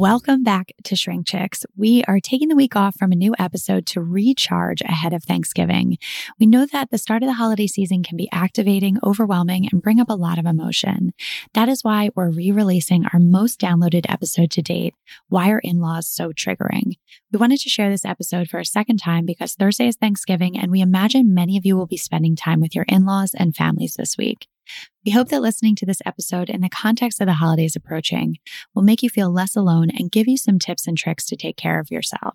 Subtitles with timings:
[0.00, 1.66] Welcome back to Shrink Chicks.
[1.76, 5.98] We are taking the week off from a new episode to recharge ahead of Thanksgiving.
[6.38, 10.00] We know that the start of the holiday season can be activating, overwhelming, and bring
[10.00, 11.12] up a lot of emotion.
[11.52, 14.94] That is why we're re releasing our most downloaded episode to date
[15.28, 16.94] Why Are In Laws So Triggering?
[17.30, 20.70] We wanted to share this episode for a second time because Thursday is Thanksgiving, and
[20.70, 23.96] we imagine many of you will be spending time with your in laws and families
[23.98, 24.46] this week.
[25.04, 28.36] We hope that listening to this episode in the context of the holidays approaching
[28.74, 31.56] will make you feel less alone and give you some tips and tricks to take
[31.56, 32.34] care of yourself.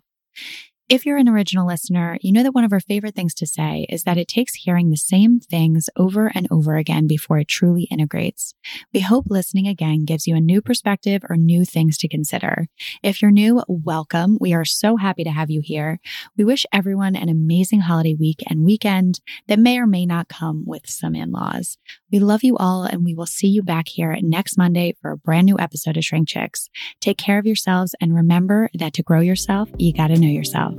[0.88, 3.86] If you're an original listener, you know that one of our favorite things to say
[3.88, 7.88] is that it takes hearing the same things over and over again before it truly
[7.90, 8.54] integrates.
[8.94, 12.68] We hope listening again gives you a new perspective or new things to consider.
[13.02, 14.38] If you're new, welcome.
[14.40, 15.98] We are so happy to have you here.
[16.38, 20.62] We wish everyone an amazing holiday week and weekend that may or may not come
[20.64, 21.78] with some in-laws.
[22.12, 25.18] We love you all and we will see you back here next Monday for a
[25.18, 26.68] brand new episode of Shrink Chicks.
[27.00, 30.75] Take care of yourselves and remember that to grow yourself, you got to know yourself.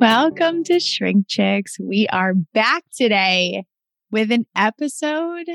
[0.00, 1.76] Welcome to Shrink Chicks.
[1.80, 3.64] We are back today
[4.12, 5.46] with an episode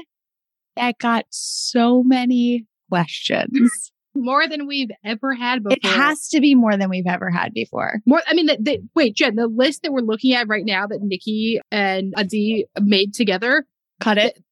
[0.76, 3.92] that got so many questions.
[4.16, 5.78] More than we've ever had before.
[5.78, 8.02] It has to be more than we've ever had before.
[8.06, 8.22] more.
[8.28, 11.02] I mean, the, the, wait, Jen, the list that we're looking at right now that
[11.02, 13.66] Nikki and Adi made together,
[14.02, 14.44] Cut it.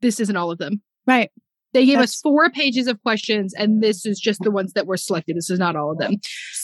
[0.00, 0.82] this isn't all of them.
[1.06, 1.30] Right.
[1.74, 4.86] They gave That's- us four pages of questions, and this is just the ones that
[4.86, 5.36] were selected.
[5.36, 6.16] This is not all of them.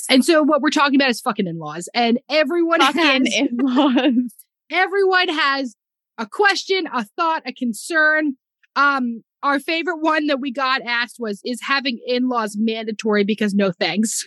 [0.09, 4.33] And so, what we're talking about is fucking in laws, and everyone Fucking has in-laws.
[4.71, 5.75] everyone has
[6.17, 8.35] a question, a thought, a concern.
[8.77, 13.71] Um, our favorite one that we got asked was, "Is having in-laws mandatory?" Because no
[13.71, 14.27] thanks.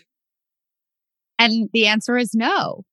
[1.39, 2.83] And the answer is no.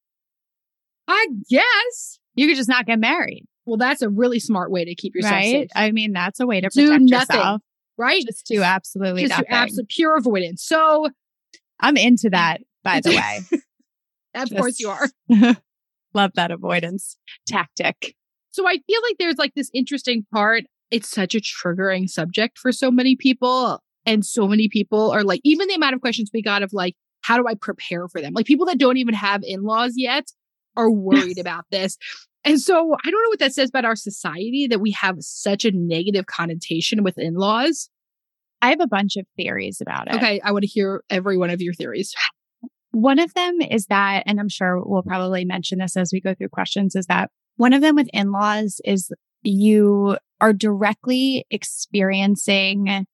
[1.06, 2.19] I guess.
[2.34, 3.44] You could just not get married.
[3.66, 5.44] Well, that's a really smart way to keep yourself right?
[5.53, 7.37] safe, I mean, that's a way to Do protect nothing.
[7.37, 7.62] yourself.
[7.99, 8.25] right?
[8.25, 9.55] Just do absolutely Just do nothing.
[9.55, 10.65] absolute pure avoidance.
[10.65, 11.09] So,
[11.81, 13.41] I'm into that, by the way.
[14.34, 15.09] of Just- course, you are.
[16.15, 17.16] Love that avoidance
[17.47, 18.15] tactic.
[18.50, 20.65] So I feel like there's like this interesting part.
[20.91, 23.81] It's such a triggering subject for so many people.
[24.06, 26.94] And so many people are like, even the amount of questions we got of like,
[27.21, 28.32] how do I prepare for them?
[28.32, 30.25] Like people that don't even have in laws yet
[30.76, 31.99] are worried about this.
[32.44, 35.66] And so I don't know what that says about our society that we have such
[35.66, 37.91] a negative connotation with in laws.
[38.62, 40.15] I have a bunch of theories about it.
[40.16, 40.41] Okay.
[40.43, 42.15] I want to hear every one of your theories.
[42.91, 46.34] One of them is that, and I'm sure we'll probably mention this as we go
[46.34, 49.10] through questions, is that one of them with in laws is
[49.43, 53.06] you are directly experiencing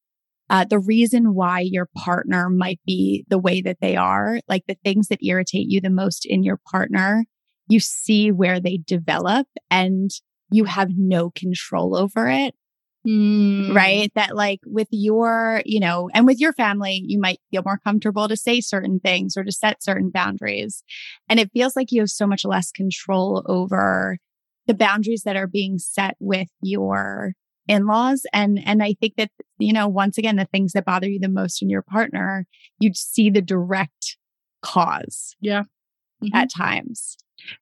[0.50, 4.76] uh, the reason why your partner might be the way that they are, like the
[4.84, 7.24] things that irritate you the most in your partner.
[7.66, 10.10] You see where they develop and
[10.50, 12.54] you have no control over it
[13.06, 13.74] Mm.
[13.74, 14.10] right?
[14.14, 18.28] That like with your, you know, and with your family, you might feel more comfortable
[18.28, 20.82] to say certain things or to set certain boundaries.
[21.28, 24.16] And it feels like you have so much less control over
[24.66, 27.34] the boundaries that are being set with your
[27.68, 28.24] in-laws.
[28.32, 31.28] And, and I think that, you know, once again, the things that bother you the
[31.28, 32.46] most in your partner,
[32.78, 34.16] you'd see the direct
[34.62, 35.36] cause
[36.22, 36.30] Mhm.
[36.34, 37.16] at times.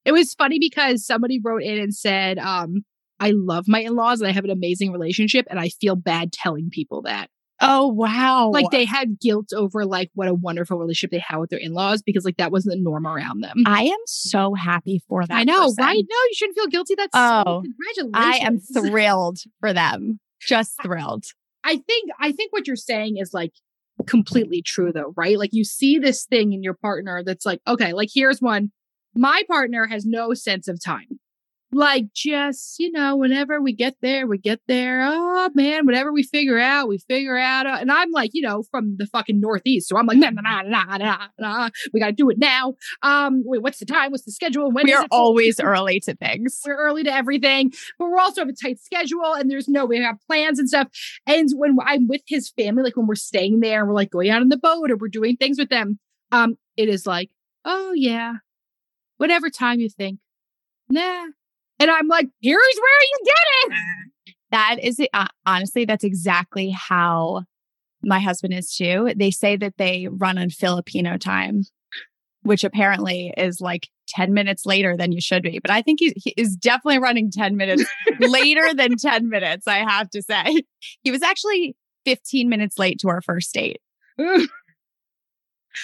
[0.04, 2.84] It was funny because somebody wrote in and said, um,
[3.22, 6.32] I love my in laws and I have an amazing relationship, and I feel bad
[6.32, 7.30] telling people that.
[7.64, 8.50] Oh, wow.
[8.50, 11.72] Like they had guilt over like what a wonderful relationship they had with their in
[11.72, 13.62] laws because like that wasn't the norm around them.
[13.66, 15.32] I am so happy for that.
[15.32, 15.84] I know, person.
[15.84, 16.04] right?
[16.10, 16.96] No, you shouldn't feel guilty.
[16.96, 18.12] That's Oh, congratulations.
[18.14, 18.58] I am
[18.90, 20.18] thrilled for them.
[20.40, 21.24] Just thrilled.
[21.62, 23.52] I think I think what you're saying is like
[24.08, 25.38] completely true though, right?
[25.38, 28.72] Like you see this thing in your partner that's like, okay, like here's one.
[29.14, 31.20] My partner has no sense of time.
[31.74, 35.02] Like just, you know, whenever we get there, we get there.
[35.02, 37.66] Oh man, whatever we figure out, we figure out.
[37.66, 39.88] Uh, and I'm like, you know, from the fucking northeast.
[39.88, 41.70] So I'm like, nah, nah, nah, nah, nah, nah.
[41.94, 42.74] We gotta do it now.
[43.02, 44.10] Um, wait, what's the time?
[44.10, 44.70] What's the schedule?
[44.70, 46.60] When we're always early to things.
[46.66, 49.98] we're early to everything, but we're also have a tight schedule and there's no, we
[50.02, 50.88] have plans and stuff.
[51.26, 54.28] And when I'm with his family, like when we're staying there and we're like going
[54.28, 55.98] out on the boat or we're doing things with them,
[56.32, 57.30] um, it is like,
[57.64, 58.34] oh yeah,
[59.16, 60.18] whatever time you think,
[60.90, 61.28] nah.
[61.82, 63.34] And I'm like, here's where you get
[63.64, 64.34] it.
[64.52, 67.42] That is, uh, honestly, that's exactly how
[68.04, 69.12] my husband is too.
[69.16, 71.62] They say that they run on Filipino time,
[72.42, 75.58] which apparently is like 10 minutes later than you should be.
[75.58, 77.84] But I think he, he is definitely running 10 minutes
[78.20, 80.62] later than 10 minutes, I have to say.
[81.02, 81.74] He was actually
[82.04, 83.80] 15 minutes late to our first date.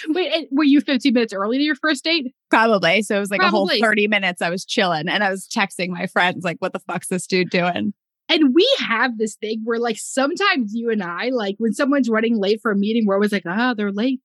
[0.09, 2.33] Wait, were you 15 minutes early to your first date?
[2.49, 3.01] Probably.
[3.01, 3.77] So it was like Probably.
[3.77, 6.73] a whole 30 minutes I was chilling and I was texting my friends, like, what
[6.73, 7.93] the fuck's this dude doing?
[8.31, 12.37] And we have this thing where, like, sometimes you and I, like, when someone's running
[12.39, 14.21] late for a meeting, we're always like, ah, they're late.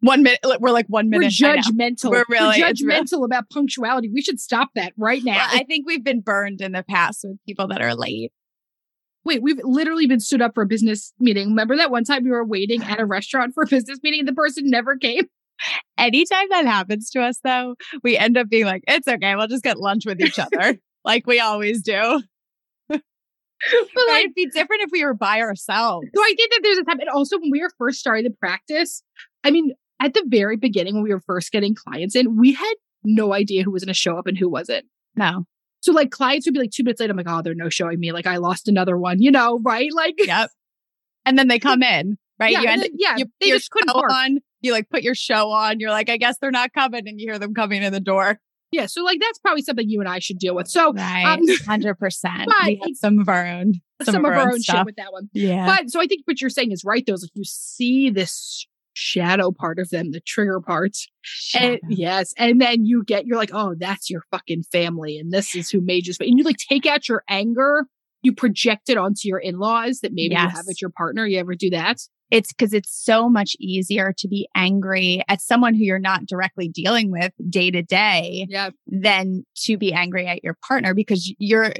[0.00, 1.32] One minute, we're like one minute.
[1.40, 1.54] We're.
[1.54, 2.10] Judgmental.
[2.10, 2.72] We're really- real.
[2.72, 4.10] judgmental about punctuality.
[4.12, 5.36] We should stop that right now.
[5.36, 8.32] Well, I think we've been burned in the past with people that are late.
[9.24, 11.48] Wait, we've literally been stood up for a business meeting.
[11.48, 14.28] Remember that one time we were waiting at a restaurant for a business meeting and
[14.28, 15.24] the person never came?
[15.98, 19.34] Anytime that happens to us, though, we end up being like, it's okay.
[19.36, 22.22] We'll just get lunch with each other, like we always do.
[22.88, 23.02] But
[24.08, 26.06] like, It'd be different if we were by ourselves.
[26.14, 27.00] so I think that there's a time.
[27.00, 29.02] And also, when we were first starting the practice,
[29.42, 32.74] I mean, at the very beginning, when we were first getting clients in, we had
[33.04, 34.84] no idea who was going to show up and who wasn't.
[35.16, 35.46] No.
[35.84, 37.10] So, like, clients would be like two minutes late.
[37.10, 38.10] I'm like, oh, they're no showing me.
[38.10, 39.90] Like, I lost another one, you know, right?
[39.94, 40.50] Like, Yep.
[41.26, 42.52] And then they come in, right?
[42.52, 44.10] yeah, you end then- yeah, you they just couldn't park.
[44.10, 44.38] on.
[44.62, 45.78] You like put your show on.
[45.78, 48.40] You're like, I guess they're not coming, and you hear them coming in the door.
[48.72, 50.68] Yeah, so like that's probably something you and I should deal with.
[50.68, 52.50] So um, hundred percent.
[52.64, 55.28] We have some of our own, some, of our own, shit with that one.
[55.34, 57.04] Yeah, But so I think what you're saying is right.
[57.06, 60.96] Though, is like you see this shadow part of them, the trigger part.
[61.54, 65.54] And, yes, and then you get you're like, oh, that's your fucking family, and this
[65.54, 66.12] is who made you.
[66.16, 67.86] sp-" And you like take out your anger,
[68.22, 71.26] you project it onto your in laws that maybe you have with your partner.
[71.26, 71.98] You ever do that?
[72.30, 76.68] it's because it's so much easier to be angry at someone who you're not directly
[76.68, 81.72] dealing with day to day Yeah, than to be angry at your partner because you're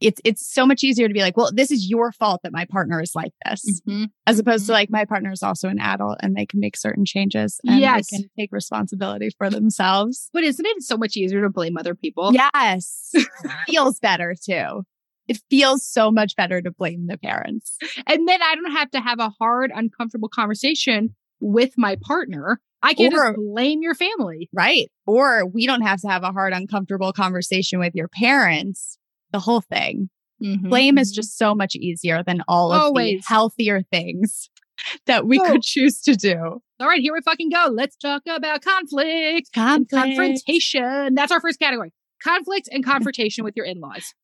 [0.00, 2.64] it's it's so much easier to be like well this is your fault that my
[2.66, 4.08] partner is like this Mhm.
[4.26, 4.66] as opposed Mhm.
[4.68, 7.80] to like my partner is also an adult and they can make certain changes and
[7.80, 8.10] Yes.
[8.10, 11.94] they can take responsibility for themselves but isn't it so much easier to blame other
[11.94, 12.32] people?
[12.32, 13.12] yes
[13.66, 14.82] feels better too
[15.26, 19.00] it feels so much better to blame the parents and then I don't have to
[19.00, 22.60] have a hard, uncomfortable conversation with my partner.
[22.82, 24.50] I can Or- just blame your family.
[24.52, 24.90] Right.
[25.06, 28.98] Or we don't have to have a hard, uncomfortable conversation with your parents.
[29.34, 30.10] The whole thing.
[30.40, 31.16] Blame is Mhm.
[31.16, 33.22] just so much easier than all of Always.
[33.22, 34.48] the healthier things
[35.06, 35.44] that we Oh.
[35.44, 36.62] could choose to do.
[36.78, 37.66] All right, here we fucking go.
[37.72, 39.90] Let's talk about conflict Conflict.
[39.90, 41.14] confrontation.
[41.16, 41.92] That's our first category
[42.22, 44.14] conflict and confrontation with your in laws.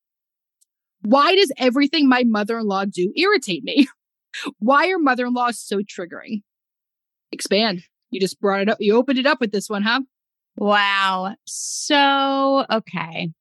[1.03, 3.89] Why does everything my mother in law do irritate me?
[4.61, 6.43] Why are mother in laws so triggering?
[7.33, 7.83] Expand.
[8.11, 8.77] You just brought it up.
[8.81, 10.03] You opened it up with this one, huh?
[10.56, 11.35] Wow.
[11.47, 13.33] So, okay.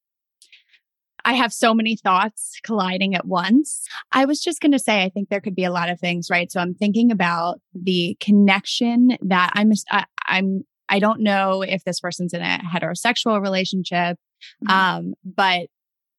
[1.26, 3.86] I have so many thoughts colliding at once.
[4.12, 6.30] I was just going to say, I think there could be a lot of things,
[6.30, 6.52] right?
[6.52, 12.00] So I'm thinking about the connection that I'm, I, I'm, I don't know if this
[12.00, 14.18] person's in a heterosexual relationship,
[14.66, 14.72] Mhm.
[14.72, 15.68] um, but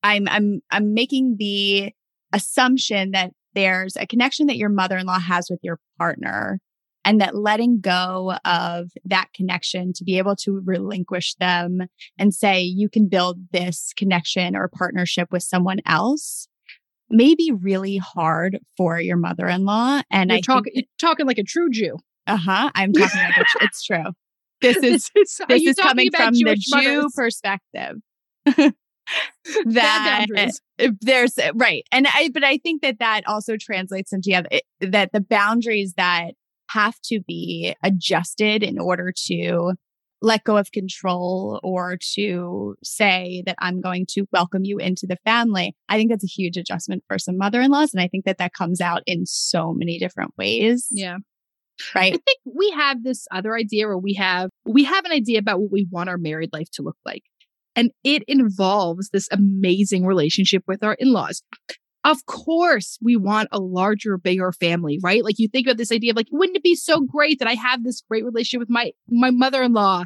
[0.03, 1.93] I'm, I'm, I'm making the
[2.33, 6.61] assumption that there's a connection that your mother-in-law has with your partner
[7.05, 11.81] and that letting go of that connection to be able to relinquish them
[12.19, 16.47] and say you can build this connection or partnership with someone else
[17.09, 21.45] may be really hard for your mother-in-law and You're i talking, you're talking like a
[21.45, 21.97] true Jew.
[22.27, 24.05] uh-huh i'm talking like it's, it's true.
[24.61, 27.97] This is is, this is coming from the Jewish jew perspective.
[29.67, 34.29] That eh, there's eh, right and i but i think that that also translates into
[34.29, 36.35] the other- eh, that the boundaries that
[36.73, 39.73] have to be adjusted in order to
[40.23, 45.17] let go of control or to say that i'm going to welcome you into the
[45.25, 48.53] family i think that's a huge adjustment for some mother-in-laws and i think that that
[48.53, 51.17] comes out in so many different ways Yeah.
[51.95, 55.39] right I think we have this other idea where we have we have an idea
[55.39, 57.23] about what we want our married life to look like.
[57.77, 61.43] And it involves this amazing relationship with our in-laws.
[62.03, 65.23] Of course, we want a larger, bigger family, right?
[65.23, 67.55] Like you think about this idea of like, wouldn't it be so great that I
[67.55, 70.05] have this great relationship with my my mother-in-law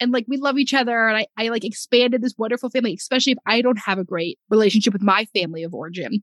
[0.00, 3.32] and like we love each other and I, I like expanded this wonderful family, especially
[3.32, 6.20] if I don't have a great relationship with my family of origin.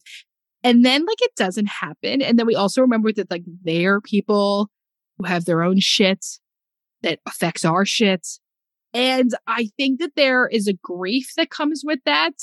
[0.64, 2.22] And then like it doesn't happen.
[2.22, 4.70] And then we also remember that like they're people
[5.18, 6.26] who have their own shit
[7.02, 8.28] that affects our shit.
[8.94, 12.34] And I think that there is a grief that comes with that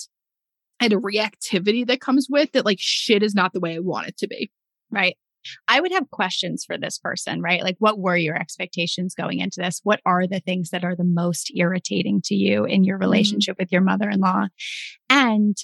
[0.80, 4.08] and a reactivity that comes with that, like, shit is not the way I want
[4.08, 4.50] it to be.
[4.90, 5.16] right
[5.68, 7.62] I would have questions for this person, right?
[7.62, 9.80] Like, what were your expectations going into this?
[9.82, 13.04] What are the things that are the most irritating to you in your mm-hmm.
[13.04, 13.62] relationship mm-hmm.
[13.62, 14.48] with your mother in law?
[15.08, 15.56] And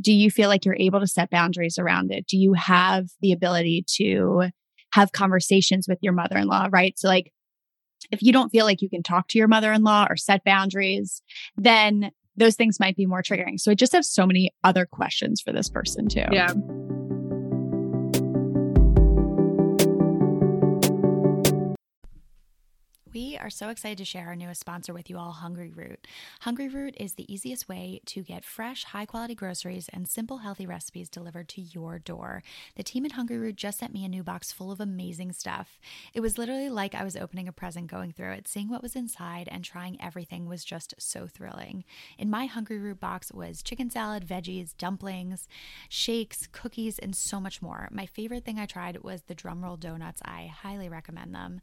[0.00, 2.26] do you feel like you're able to set boundaries around it?
[2.26, 4.48] Do you have the ability to
[4.92, 6.98] have conversations with your mother in law, right?
[6.98, 7.32] So, like,
[8.10, 10.42] if you don't feel like you can talk to your mother in law or set
[10.42, 11.22] boundaries,
[11.56, 12.10] then
[12.40, 13.60] those things might be more triggering.
[13.60, 16.24] So, I just have so many other questions for this person, too.
[16.32, 16.52] Yeah.
[23.12, 25.96] We are so excited to share our newest sponsor with you all, Hungryroot.
[26.42, 30.64] Hungry Root is the easiest way to get fresh, high quality groceries and simple, healthy
[30.64, 32.44] recipes delivered to your door.
[32.76, 35.80] The team at Hungryroot just sent me a new box full of amazing stuff.
[36.14, 38.46] It was literally like I was opening a present going through it.
[38.46, 41.82] Seeing what was inside and trying everything was just so thrilling.
[42.16, 45.48] In my Hungryroot box was chicken salad, veggies, dumplings,
[45.88, 47.88] shakes, cookies, and so much more.
[47.90, 50.22] My favorite thing I tried was the drumroll donuts.
[50.24, 51.60] I highly recommend them.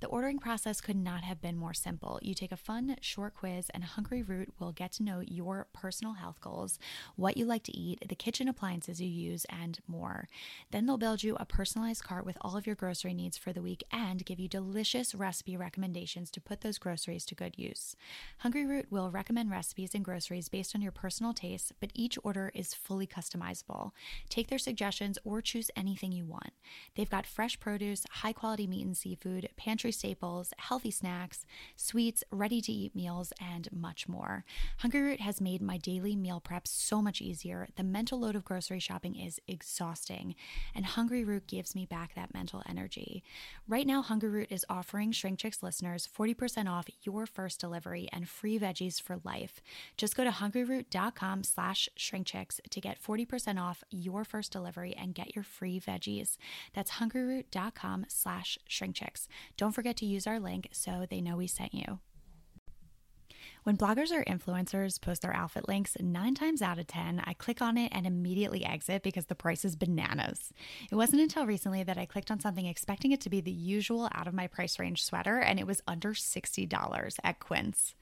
[0.00, 2.18] The ordering process could not have been more simple.
[2.22, 6.40] You take a fun, short quiz, and Hungryroot will get to know your personal health
[6.40, 6.78] goals,
[7.16, 10.28] what you like to eat, the kitchen appliances you use, and more.
[10.70, 13.62] Then they'll build you a personalized cart with all of your grocery needs for the
[13.62, 17.96] week and give you delicious recipe recommendations to put those groceries to good use.
[18.44, 22.74] Hungryroot will recommend recipes and groceries based on your personal tastes, but each order is
[22.74, 23.92] fully customizable.
[24.28, 26.52] Take their suggestions or choose anything you want.
[26.94, 31.44] They've got fresh produce, high quality meat and seafood, pantry staples, health healthy snacks,
[31.76, 34.46] sweets, ready to eat meals, and much more.
[34.82, 37.68] Hungryroot has made my daily meal prep so much easier.
[37.76, 40.34] The mental load of grocery shopping is exhausting,
[40.74, 43.22] and Hungryroot gives me back that mental energy.
[43.68, 48.58] Right now, Hungryroot is offering Shrink Chicks listeners 40% off your first delivery and free
[48.58, 49.60] veggies for life.
[49.98, 55.34] Just go to hungryroot.com slash shrinkchicks to get 40% off your first delivery and get
[55.36, 56.38] your free veggies.
[56.72, 59.26] That's hungryroot.com slash shrinkchicks.
[59.58, 62.00] Don't forget to use our link so they know we sent you.
[63.62, 67.60] When bloggers or influencers post their outfit links, nine times out of 10, I click
[67.60, 70.50] on it and immediately exit because the price is bananas.
[70.90, 74.08] It wasn't until recently that I clicked on something expecting it to be the usual
[74.14, 77.94] out of my price range sweater, and it was under $60 at Quince.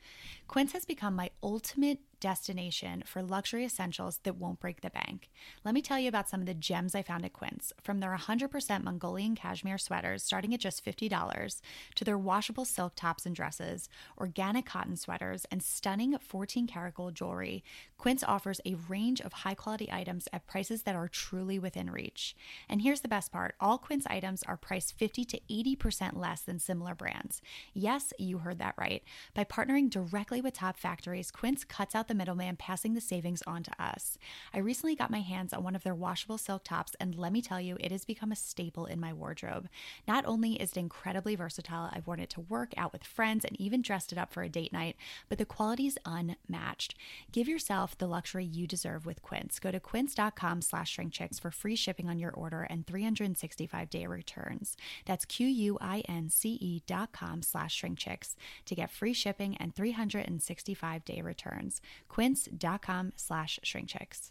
[0.46, 5.30] Quince has become my ultimate destination for luxury essentials that won't break the bank.
[5.64, 7.72] Let me tell you about some of the gems I found at Quince.
[7.82, 11.60] From their 100% Mongolian cashmere sweaters starting at just $50
[11.94, 17.14] to their washable silk tops and dresses, organic cotton sweaters, and stunning 14 karat gold
[17.14, 17.62] jewelry,
[17.96, 22.34] Quince offers a range of high quality items at prices that are truly within reach.
[22.68, 26.58] And here's the best part all Quince items are priced 50 to 80% less than
[26.58, 27.40] similar brands.
[27.75, 29.02] Yes, you heard that right.
[29.34, 33.62] By partnering directly with top factories, Quince cuts out the middleman, passing the savings on
[33.62, 34.18] to us.
[34.52, 37.40] I recently got my hands on one of their washable silk tops, and let me
[37.40, 39.68] tell you, it has become a staple in my wardrobe.
[40.06, 43.58] Not only is it incredibly versatile, I've worn it to work, out with friends, and
[43.60, 44.96] even dressed it up for a date night,
[45.28, 46.94] but the quality is unmatched.
[47.30, 49.58] Give yourself the luxury you deserve with Quince.
[49.58, 54.76] Go to quince.com slash shrinkchicks for free shipping on your order and 365 day returns.
[55.04, 58.34] That's Q-U-I-N-C-E dot com slash shrinkchicks
[58.64, 64.31] to get free shipping and 365 day returns quince.com slash shrinkchicks.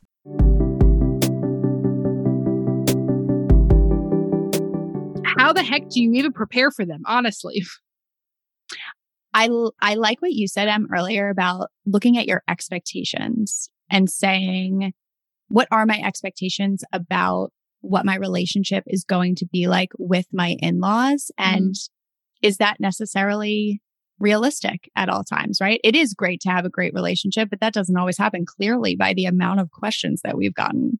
[5.38, 7.64] How the heck do you even prepare for them, honestly?
[9.34, 14.94] I, I like what you said, Em, earlier about looking at your expectations and saying,
[15.48, 20.56] what are my expectations about what my relationship is going to be like with my
[20.60, 21.32] in laws?
[21.38, 21.90] And mm.
[22.42, 23.82] is that necessarily
[24.20, 25.80] realistic at all times, right?
[25.84, 29.14] It is great to have a great relationship, but that doesn't always happen clearly by
[29.14, 31.00] the amount of questions that we've gotten.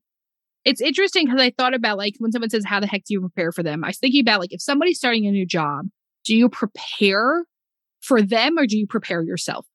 [0.66, 3.22] It's interesting because I thought about like when someone says, How the heck do you
[3.22, 3.84] prepare for them?
[3.84, 5.88] I was thinking about like if somebody's starting a new job,
[6.26, 7.46] do you prepare
[8.02, 9.66] for them or do you prepare yourself?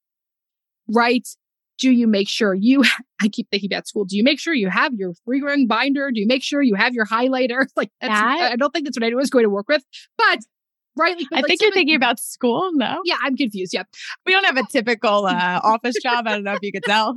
[0.88, 1.26] Right?
[1.78, 2.84] Do you make sure you,
[3.20, 6.10] I keep thinking about school, do you make sure you have your three ring binder?
[6.12, 7.66] Do you make sure you have your highlighter?
[7.76, 8.10] Like, that,
[8.52, 9.82] I don't think that's what anyone is going to work with,
[10.18, 10.38] but
[10.96, 11.16] right?
[11.16, 12.70] Like, I like think you're thinking about school.
[12.72, 13.00] No.
[13.04, 13.72] Yeah, I'm confused.
[13.74, 13.84] Yeah,
[14.26, 16.26] we don't have a typical uh, office job.
[16.26, 17.14] I don't know if you could tell.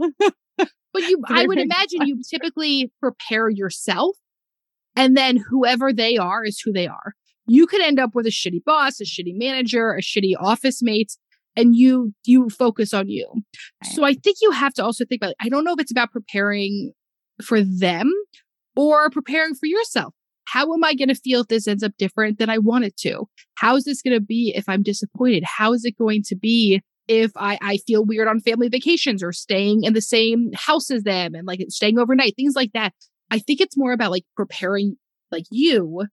[0.57, 4.15] but you, I would imagine you typically prepare yourself,
[4.95, 7.13] and then whoever they are is who they are.
[7.47, 11.15] You could end up with a shitty boss, a shitty manager, a shitty office mate,
[11.55, 13.27] and you you focus on you.
[13.83, 13.93] Right.
[13.93, 15.35] So I think you have to also think about.
[15.39, 16.93] I don't know if it's about preparing
[17.43, 18.11] for them
[18.75, 20.14] or preparing for yourself
[20.45, 22.97] how am I going to feel if this ends up different than I want it
[22.97, 23.25] to?
[23.55, 25.43] How is this going to be if I'm disappointed?
[25.43, 29.31] How is it going to be if I, I feel weird on family vacations or
[29.31, 32.93] staying in the same house as them and like staying overnight, things like that.
[33.29, 34.95] I think it's more about like preparing
[35.31, 36.05] like you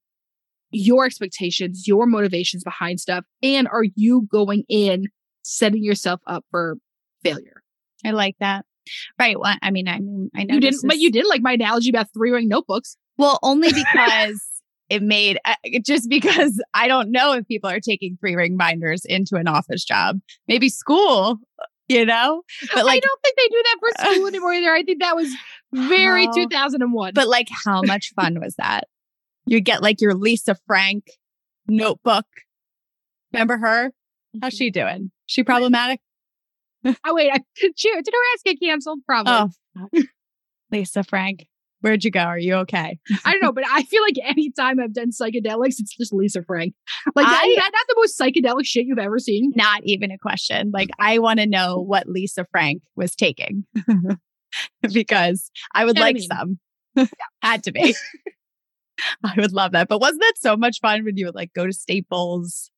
[0.73, 3.25] your expectations, your motivations behind stuff?
[3.43, 5.05] And are you going in
[5.43, 6.77] setting yourself up for
[7.23, 7.63] failure?
[8.05, 8.65] I like that.
[9.19, 9.39] Right.
[9.39, 10.85] Well, I mean, I mean, I know you didn't, is...
[10.87, 12.97] but you did like my analogy about three ring notebooks.
[13.19, 14.41] Well, only because
[14.89, 15.55] it made uh,
[15.85, 19.85] just because I don't know if people are taking three ring binders into an office
[19.85, 21.39] job, maybe school,
[21.89, 22.43] you know,
[22.75, 24.75] but like, I don't think they do that for school anymore either.
[24.75, 25.35] I think that was
[25.73, 27.13] very how, 2001.
[27.15, 28.85] But like, how much fun was that?
[29.47, 31.05] You get like your Lisa Frank
[31.67, 32.27] notebook.
[33.33, 33.93] Remember her?
[34.41, 35.11] How's she doing?
[35.27, 36.01] She problematic?
[36.85, 37.41] oh wait, I,
[37.77, 39.01] she, did her ass get canceled?
[39.07, 39.55] Probably.
[39.95, 40.03] Oh,
[40.71, 41.47] Lisa Frank.
[41.83, 42.21] Where'd you go?
[42.21, 42.99] Are you okay?
[43.25, 46.75] I don't know, but I feel like anytime I've done psychedelics, it's just Lisa Frank.
[47.15, 49.53] Like I, that, that's the most psychedelic shit you've ever seen.
[49.55, 50.71] Not even a question.
[50.73, 53.65] Like I want to know what Lisa Frank was taking
[54.93, 56.59] because I would like some.
[57.43, 57.95] Had to be.
[59.25, 59.89] I would love that.
[59.89, 62.71] But wasn't that so much fun when you would like go to Staples?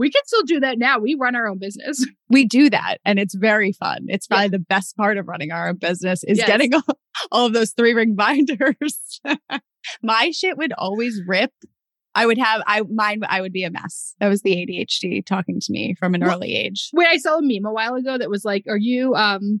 [0.00, 0.98] We can still do that now.
[0.98, 2.04] We run our own business.
[2.32, 4.06] We do that and it's very fun.
[4.06, 4.50] It's probably yeah.
[4.50, 6.46] the best part of running our own business is yes.
[6.46, 6.98] getting all,
[7.32, 9.20] all of those three ring binders.
[10.02, 11.50] My shit would always rip.
[12.14, 14.14] I would have I mine I would be a mess.
[14.20, 16.90] That was the ADHD talking to me from an well, early age.
[16.92, 19.60] Wait, I saw a meme a while ago that was like, "Are you um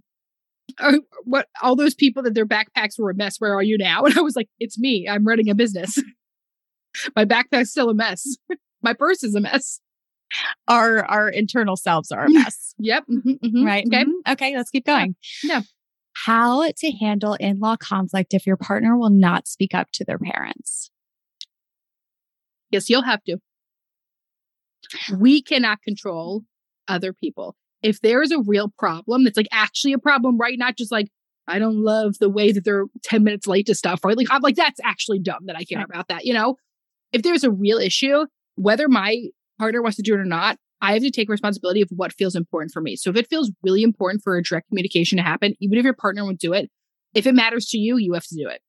[0.78, 0.92] are,
[1.24, 4.16] what all those people that their backpacks were a mess where are you now and
[4.16, 6.00] i was like it's me i'm running a business
[7.16, 8.36] my backpack's still a mess
[8.80, 9.80] my purse is a mess
[10.68, 12.74] our our internal selves are a mess.
[12.78, 13.04] Yep.
[13.10, 13.64] Mm-hmm, mm-hmm.
[13.64, 13.86] right?
[13.86, 14.04] Okay.
[14.04, 14.32] mm-hmm.
[14.32, 15.14] okay let's keep going.
[15.42, 15.62] Yeah.
[16.14, 20.90] How to handle in-law conflict if your partner will not speak up to their parents?
[22.70, 23.38] Yes you'll have to.
[25.16, 26.42] We cannot control
[26.88, 27.56] other people.
[27.82, 30.58] If there is a real problem that's like actually a problem, right?
[30.58, 31.08] Not just like,
[31.46, 34.16] I don't love the way that they're 10 minutes late to stuff, right?
[34.16, 36.56] Like, I'm like, that's actually dumb that I care about that, you know?
[37.12, 39.28] If there's a real issue, whether my
[39.60, 42.34] partner wants to do it or not, I have to take responsibility of what feels
[42.34, 42.96] important for me.
[42.96, 45.94] So if it feels really important for a direct communication to happen, even if your
[45.94, 46.70] partner won't do it,
[47.14, 48.60] if it matters to you, you have to do it.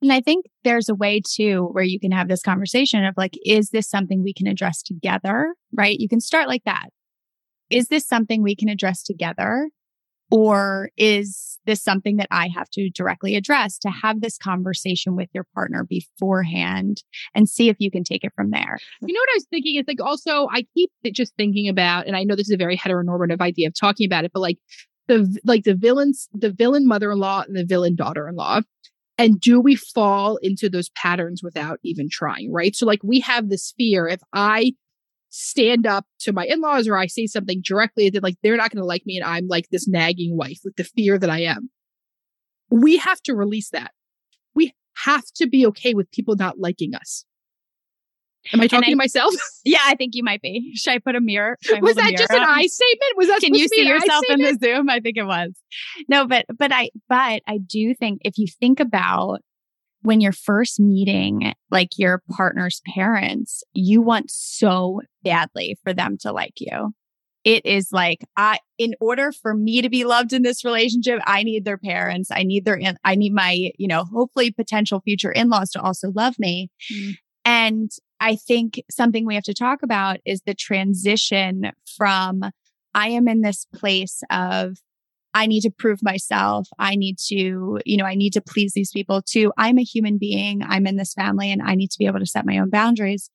[0.00, 3.38] And I think there's a way too where you can have this conversation of like,
[3.44, 5.54] is this something we can address together?
[5.72, 5.96] Right?
[6.00, 6.88] You can start like that
[7.72, 9.70] is this something we can address together?
[10.32, 15.28] Or is this something that I have to directly address to have this conversation with
[15.34, 17.02] your partner beforehand
[17.34, 18.78] and see if you can take it from there?
[19.02, 22.16] You know what I was thinking is like also, I keep just thinking about, and
[22.16, 24.56] I know this is a very heteronormative idea of talking about it, but like
[25.06, 28.62] the, like the villains, the villain mother-in-law and the villain daughter-in-law.
[29.18, 32.50] And do we fall into those patterns without even trying?
[32.50, 32.74] Right.
[32.74, 34.72] So like we have this fear if I
[35.34, 38.82] stand up to my in-laws or I say something directly that like they're not going
[38.82, 41.70] to like me and I'm like this nagging wife with the fear that I am.
[42.70, 43.92] We have to release that.
[44.54, 47.24] We have to be okay with people not liking us.
[48.52, 49.32] Am I talking I, to myself?
[49.64, 50.74] Yeah, I think you might be.
[50.74, 51.56] Should I put a mirror?
[51.80, 53.16] Was that just an I statement?
[53.16, 54.90] Was that Can you see yourself in the Zoom?
[54.90, 55.52] I think it was.
[56.08, 59.38] No, but but I but I do think if you think about
[60.02, 66.32] when you're first meeting like your partner's parents, you want so badly for them to
[66.32, 66.92] like you.
[67.44, 71.42] It is like, I, in order for me to be loved in this relationship, I
[71.42, 72.30] need their parents.
[72.30, 76.34] I need their, I need my, you know, hopefully potential future in-laws to also love
[76.38, 76.70] me.
[76.92, 77.14] Mm.
[77.44, 82.44] And I think something we have to talk about is the transition from
[82.94, 84.76] I am in this place of
[85.34, 86.68] I need to prove myself.
[86.78, 89.50] I need to, you know, I need to please these people too.
[89.56, 90.62] I'm a human being.
[90.62, 93.30] I'm in this family and I need to be able to set my own boundaries.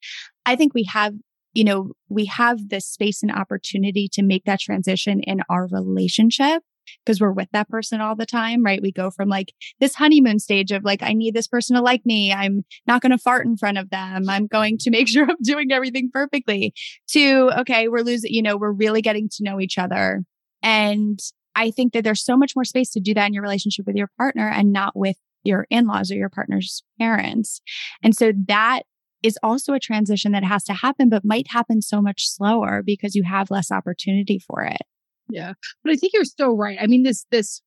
[0.45, 1.15] I think we have,
[1.53, 6.63] you know, we have this space and opportunity to make that transition in our relationship
[7.05, 8.81] because we're with that person all the time, right?
[8.81, 12.05] We go from like this honeymoon stage of like, I need this person to like
[12.05, 12.31] me.
[12.31, 14.29] I'm not going to fart in front of them.
[14.29, 16.73] I'm going to make sure I'm doing everything perfectly
[17.10, 20.23] to, okay, we're losing, you know, we're really getting to know each other.
[20.63, 21.19] And
[21.55, 23.95] I think that there's so much more space to do that in your relationship with
[23.95, 27.62] your partner and not with your in-laws or your partner's parents.
[28.03, 28.83] And so that
[29.23, 33.15] is also a transition that has to happen, but might happen so much slower because
[33.15, 34.82] you have less opportunity for it.
[35.30, 35.53] Yeah.
[35.84, 36.77] But I think you're still right.
[36.80, 37.62] I mean, this, this,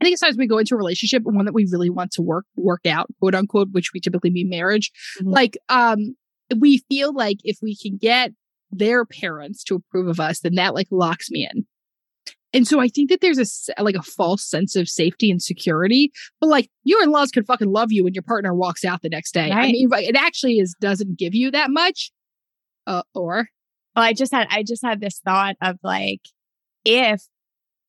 [0.00, 2.44] I think sometimes we go into a relationship, one that we really want to work,
[2.56, 4.92] work out, quote unquote, which we typically mean marriage.
[5.20, 5.30] Mm-hmm.
[5.30, 6.16] Like, um,
[6.56, 8.32] we feel like if we can get
[8.70, 11.66] their parents to approve of us, then that like locks me in.
[12.52, 16.10] And so I think that there's a like a false sense of safety and security,
[16.40, 19.32] but like your in-laws could fucking love you when your partner walks out the next
[19.32, 19.50] day.
[19.50, 19.68] Right.
[19.68, 22.10] I mean, it actually is doesn't give you that much.
[22.86, 23.48] Uh, or
[23.94, 26.20] well, I just had I just had this thought of like
[26.86, 27.22] if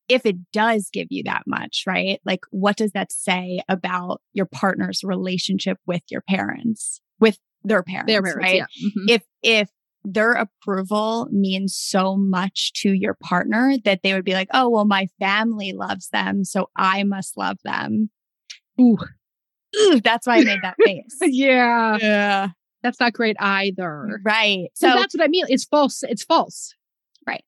[0.10, 2.20] if it does give you that much, right?
[2.26, 7.00] Like what does that say about your partner's relationship with your parents?
[7.20, 8.56] With their parents, Their parents, right?
[8.56, 8.66] yeah.
[8.90, 9.10] Mhm.
[9.10, 9.70] If if
[10.04, 14.86] their approval means so much to your partner that they would be like, "Oh, well,
[14.86, 18.10] my family loves them, so I must love them."
[18.80, 18.98] Ooh.
[19.78, 21.18] Ooh, that's why I made that face.
[21.22, 21.98] yeah.
[22.02, 22.48] yeah,
[22.82, 24.20] That's not great either.
[24.24, 24.70] right.
[24.74, 25.46] So, So that's what I mean.
[25.48, 26.02] It's false.
[26.04, 26.74] It's false.
[27.28, 27.44] Right.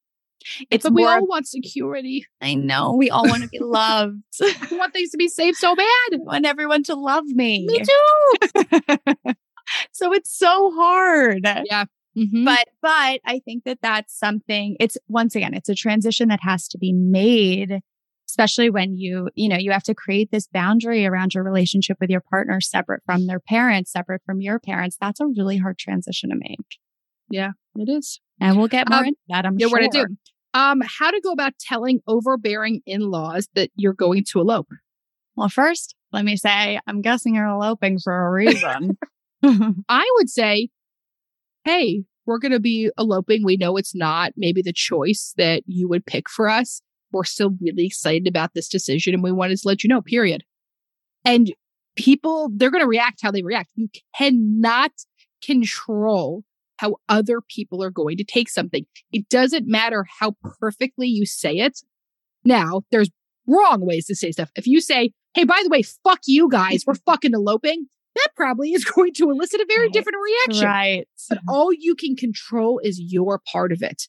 [0.70, 2.26] It's But we all want security.
[2.42, 4.18] I know we all want to be loved.
[4.72, 5.86] We want things to be safe so bad.
[6.14, 7.66] I want everyone to love me.
[7.66, 9.34] Me too.
[9.92, 11.42] so it's so hard.
[11.44, 11.86] Yeah.
[12.18, 12.46] Mhm.
[12.46, 16.68] but but i think that that's something it's once again it's a transition that has
[16.68, 17.80] to be made
[18.28, 22.10] especially when you you know you have to create this boundary around your relationship with
[22.10, 26.30] your partner separate from their parents separate from your parents that's a really hard transition
[26.30, 26.60] to make
[27.30, 28.20] Yeah, it is.
[28.40, 30.16] and we'll get more Um, into that i'm Yeah, sure we're gonna do.
[30.54, 34.68] Um, how to go about telling overbearing in-laws that you're going to elope?
[35.38, 38.98] well first let me say i'm guessing you're eloping for a reason
[39.44, 40.70] I would say,
[41.64, 43.44] hey, we're going to be eloping.
[43.44, 46.82] We know it's not maybe the choice that you would pick for us.
[47.12, 50.44] We're still really excited about this decision and we wanted to let you know, period.
[51.26, 51.54] And
[51.96, 53.70] people, they're going to react how they react.
[53.76, 54.92] You cannot
[55.44, 56.44] control
[56.78, 58.86] how other people are going to take something.
[59.12, 61.80] It doesn't matter how perfectly you say it.
[62.44, 63.10] Now, there's
[63.46, 64.50] wrong ways to say stuff.
[64.56, 68.74] If you say, hey, by the way, fuck you guys, we're fucking eloping, that probably
[68.74, 69.94] is going to elicit a very Right.
[69.94, 70.66] different reaction.
[70.68, 74.04] right But all you can control is your part of it.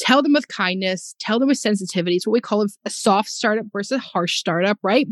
[0.00, 2.16] Tell them with kindness, tell them with sensitivity.
[2.16, 5.06] It's what we call a, soft startup versus a harsh startup, right?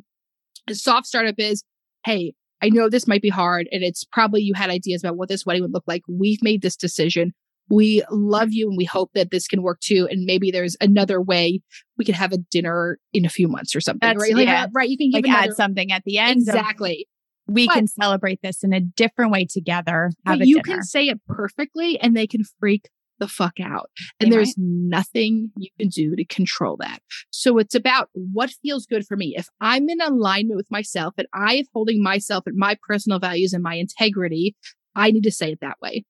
[0.68, 1.62] A soft startup is,
[2.04, 5.28] hey, I know this might be hard, and it's probably you had ideas about what
[5.28, 6.02] this wedding would look like.
[6.08, 7.32] We've made this decision.
[7.68, 10.08] We love you and we hope that this can work too.
[10.10, 11.62] And maybe there's another way
[11.96, 14.44] we could have a dinner in a few months or something, That's- right?
[14.44, 14.64] Yeah.
[14.64, 14.88] uh, right.
[14.88, 17.06] You can give like add another- something at the end exactly.
[17.52, 20.76] We But- can celebrate this in a different way together have but you dinner.
[20.76, 23.90] can say it perfectly and they can freak the fuck out.
[24.18, 24.64] They And there's might.
[24.98, 27.02] nothing you can do to control that.
[27.30, 29.34] So it's about what feels good for me.
[29.36, 33.52] If I'm in alignment with myself and I am holding myself and my personal values
[33.52, 34.56] and my integrity,
[34.94, 36.04] I need to say it that way.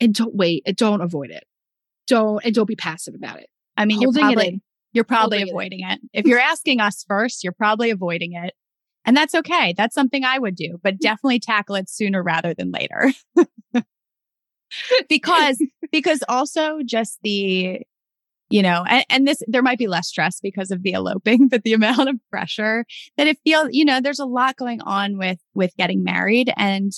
[0.00, 1.44] And don't wait and don't avoid it.
[2.08, 3.48] Don't and don't be passive about it.
[3.76, 6.00] I mean, you're Holding it probably you're probably Holding it avoiding it.
[6.12, 8.52] If you're asking us first, you're probably avoiding it.
[9.04, 9.74] And that's okay.
[9.76, 11.00] That's something I would do, but mm.
[11.00, 13.12] definitely tackle it sooner rather than later.
[15.08, 15.58] because
[15.90, 17.80] because also just the
[18.50, 21.62] you know and, and this there might be less stress because of the eloping but
[21.62, 22.84] the amount of pressure
[23.16, 26.92] that it feels you know there's a lot going on with with getting married and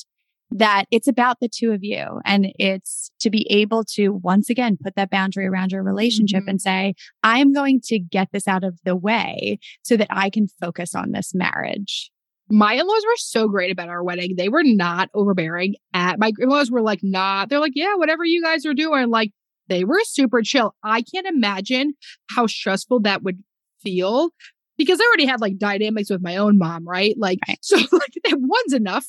[0.51, 4.79] that it's about the two of you and it's to be able to once again
[4.83, 6.49] put that boundary around your relationship Mhm.
[6.51, 10.47] and say i'm going to get this out of the way so that i can
[10.61, 12.11] focus on this marriage
[12.49, 14.37] My in-laws were so great about our wedding.
[14.37, 18.41] They were not overbearing at my in-laws were like not, they're like, yeah, whatever you
[18.41, 19.09] guys are doing.
[19.11, 19.33] Like
[19.69, 20.73] they were super chill.
[20.85, 21.95] I can't imagine
[22.31, 23.43] how stressful that would
[23.83, 24.31] feel
[24.79, 27.17] because I already had like dynamics with my own mom, right?
[27.19, 27.59] Like, Right.
[27.63, 29.07] so like that one's enough.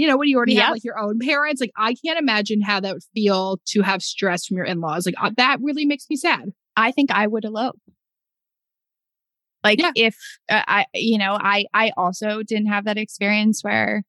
[0.00, 0.62] You know, when you already Yep.
[0.62, 4.02] have like your own parents, like I can't imagine how that would feel to have
[4.02, 5.04] stress from your in-laws.
[5.04, 6.52] Like uh, that really makes me sad.
[6.74, 7.78] I think I would elope.
[9.62, 9.92] Like Yeah.
[9.94, 10.16] if
[10.48, 14.04] uh, I, you know, I, I also didn't have that experience where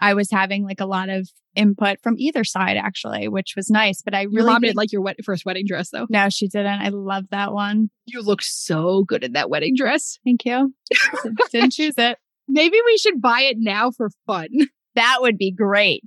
[0.00, 4.00] I was having like a lot of input from either side, actually, which was nice.
[4.00, 6.06] But I Your really mom didn't like your wed- first wedding dress though.
[6.08, 6.80] No, she didn't.
[6.80, 7.90] I love that one.
[8.06, 10.18] You look so good in that wedding dress.
[10.24, 10.74] Thank you.
[11.52, 12.16] didn't choose it.
[12.48, 14.48] Maybe we should buy it now for fun.
[14.94, 16.04] That would be great.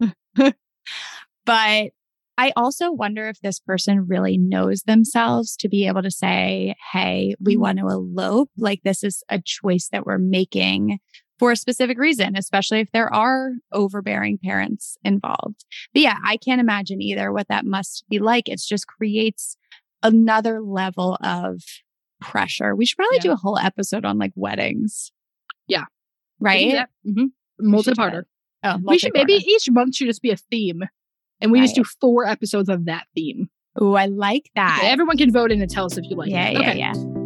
[1.44, 1.90] but
[2.40, 7.34] I also wonder if this person really knows themselves to be able to say, Hey,
[7.40, 7.60] we Mhm.
[7.60, 8.50] want to elope.
[8.56, 10.98] Like this is a choice that we're making
[11.38, 15.64] for a specific reason, especially if there are overbearing parents involved.
[15.92, 18.48] But yeah, I can't imagine either what that must be like.
[18.48, 19.56] It just creates
[20.02, 21.60] another level of
[22.20, 22.74] pressure.
[22.74, 23.22] We should probably Yeah.
[23.22, 25.10] do a whole episode on like weddings.
[25.66, 25.84] Yeah.
[26.40, 26.86] Right?
[27.06, 27.26] Mm-hmm.
[27.58, 28.22] We should do Multi-parter.
[28.64, 30.82] Oh, We should maybe each month should just be a theme,
[31.40, 33.48] and we just do four episodes of that theme.
[33.80, 34.78] Oh, I like that.
[34.80, 36.52] Okay, everyone can vote in and tell us if you like yeah, it.
[36.54, 36.78] yeah, Okay.
[36.78, 37.17] yeah.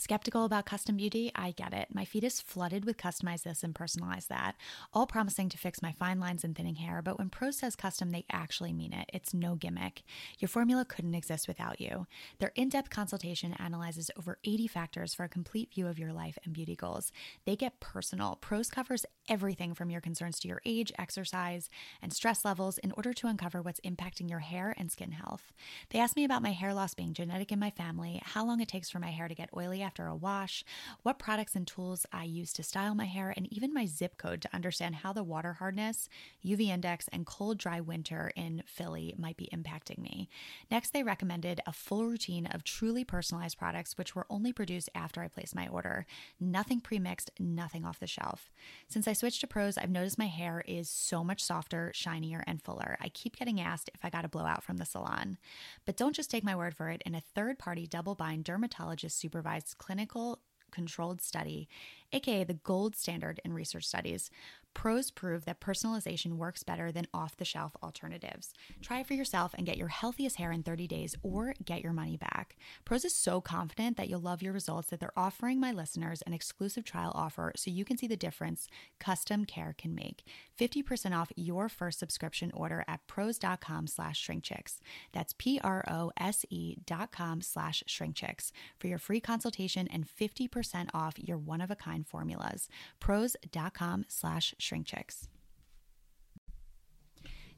[0.00, 1.30] Skeptical about custom beauty?
[1.34, 1.88] I get it.
[1.92, 4.56] My feed is flooded with customize this and personalize that,
[4.94, 7.02] all promising to fix my fine lines and thinning hair.
[7.02, 9.10] But when Prose says custom, they actually mean it.
[9.12, 10.02] It's no gimmick.
[10.38, 12.06] Your formula couldn't exist without you.
[12.38, 16.38] Their in depth consultation analyzes over 80 factors for a complete view of your life
[16.46, 17.12] and beauty goals.
[17.44, 18.36] They get personal.
[18.36, 21.68] Prose covers everything from your concerns to your age, exercise,
[22.00, 25.52] and stress levels in order to uncover what's impacting your hair and skin health.
[25.90, 28.68] They asked me about my hair loss being genetic in my family, how long it
[28.68, 30.64] takes for my hair to get oily after a wash,
[31.02, 34.40] what products and tools I use to style my hair, and even my zip code
[34.42, 36.08] to understand how the water hardness,
[36.46, 40.28] UV index, and cold, dry winter in Philly might be impacting me.
[40.70, 45.22] Next, they recommended a full routine of truly personalized products, which were only produced after
[45.22, 46.06] I placed my order.
[46.38, 48.48] Nothing pre mixed, nothing off the shelf.
[48.86, 52.62] Since I switched to Prose, I've noticed my hair is so much softer, shinier, and
[52.62, 52.96] fuller.
[53.00, 55.36] I keep getting asked if I got a blowout from the salon.
[55.84, 57.02] But don't just take my word for it.
[57.04, 60.38] In a third party double blind dermatologist supervised clinical
[60.70, 61.68] controlled study,
[62.12, 64.30] aka the gold standard in research studies,
[64.72, 68.52] Prose prove that personalization works better than off the shelf alternatives.
[68.80, 71.92] Try it for yourself and get your healthiest hair in 30 days or get your
[71.92, 72.56] money back.
[72.84, 76.32] Prose is so confident that you'll love your results that they're offering my listeners an
[76.32, 78.68] exclusive trial offer so you can see the difference
[78.98, 80.24] custom care can make.
[80.58, 84.78] 50% off your first subscription order at prose.com slash shrinkchicks.
[85.12, 91.99] That's P-R-O-S-E dot com slash shrinkchicks for your free consultation and 50% off your one-of-a-kind
[92.04, 92.68] formulas.
[93.00, 95.28] Prose.com slash shrinkchicks.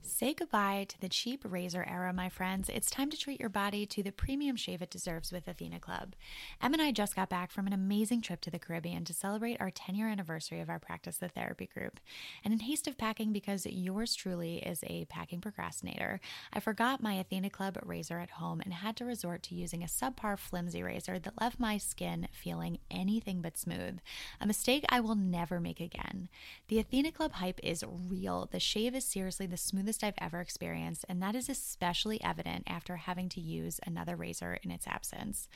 [0.04, 2.68] Say goodbye to the cheap razor era, my friends.
[2.68, 6.16] It's time to treat your body to the premium shave it deserves with Athena Club.
[6.60, 9.60] Em and I just got back from an amazing trip to the Caribbean to celebrate
[9.60, 12.00] our 10 year anniversary of our Practice the Therapy group.
[12.44, 16.20] And in haste of packing, because yours truly is a packing procrastinator,
[16.52, 19.86] I forgot my Athena Club razor at home and had to resort to using a
[19.86, 24.00] subpar flimsy razor that left my skin feeling anything but smooth.
[24.40, 26.28] A mistake I will never make again.
[26.66, 28.48] The Athena Club hype is real.
[28.50, 32.96] The shave is seriously the smoothest I've ever experienced, and that is especially evident after
[32.96, 35.48] having to use another razor in its absence.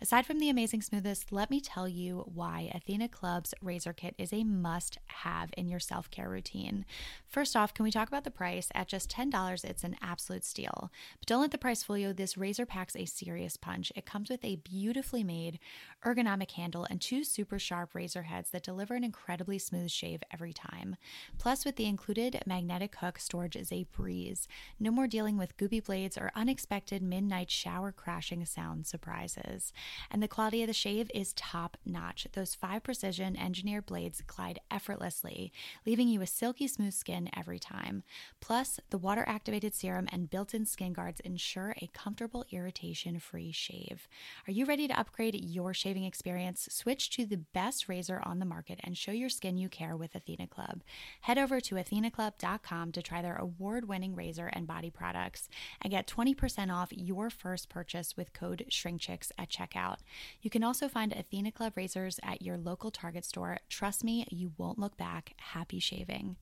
[0.00, 4.32] Aside from the amazing smoothness, let me tell you why Athena Club's razor kit is
[4.32, 6.84] a must have in your self care routine.
[7.26, 8.68] First off, can we talk about the price?
[8.74, 10.90] At just $10, it's an absolute steal.
[11.18, 12.12] But don't let the price fool you.
[12.12, 13.92] This razor packs a serious punch.
[13.96, 15.58] It comes with a beautifully made
[16.04, 20.52] ergonomic handle and two super sharp razor heads that deliver an incredibly smooth shave every
[20.52, 20.96] time.
[21.38, 24.48] Plus, with the included magnetic hook, storage is a breeze.
[24.80, 29.72] No more dealing with goopy blades or unexpected midnight shower crashing sound surprises.
[30.10, 32.26] And the quality of the shave is top notch.
[32.32, 35.52] Those five precision engineered blades glide effortlessly,
[35.86, 38.02] leaving you with silky smooth skin every time.
[38.40, 43.52] Plus, the water activated serum and built in skin guards ensure a comfortable, irritation free
[43.52, 44.08] shave.
[44.48, 46.68] Are you ready to upgrade your experience?
[46.70, 50.14] Switch to the best razor on the market and show your skin you care with
[50.14, 50.82] Athena Club.
[51.22, 55.48] Head over to athenaclub.com to try their award winning razor and body products
[55.82, 59.98] and get 20% off your first purchase with code SHRINKCHICKS at checkout.
[60.40, 63.58] You can also find Athena Club razors at your local Target store.
[63.68, 65.34] Trust me, you won't look back.
[65.36, 66.36] Happy shaving.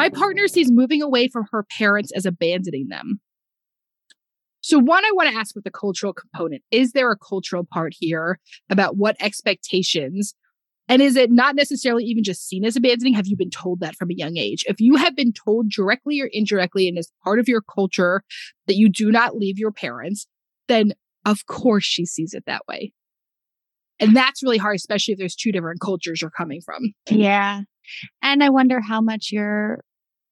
[0.00, 3.20] My partner sees moving away from her parents as abandoning them.
[4.62, 7.94] So, one, I want to ask with the cultural component is there a cultural part
[7.98, 10.34] here about what expectations?
[10.88, 13.14] And is it not necessarily even just seen as abandoning?
[13.14, 14.64] Have you been told that from a young age?
[14.68, 18.22] If you have been told directly or indirectly and as part of your culture
[18.66, 20.26] that you do not leave your parents,
[20.66, 20.92] then
[21.24, 22.92] of course she sees it that way.
[24.00, 26.92] And that's really hard, especially if there's two different cultures you're coming from.
[27.08, 27.60] Yeah.
[28.22, 29.84] And I wonder how much your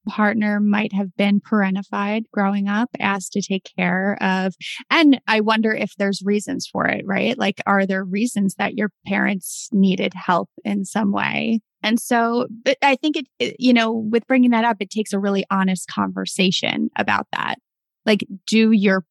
[0.08, 4.54] partner might have been parentified growing up, asked to take care of.
[4.90, 7.38] And I wonder if there's reasons for it, right?
[7.38, 11.60] Like, are there reasons that your parents needed help in some way?
[11.82, 12.46] And so
[12.82, 15.88] I think it, it, you know, with bringing that up, it takes a really honest
[15.88, 17.56] conversation about that.
[18.04, 19.04] Like, do your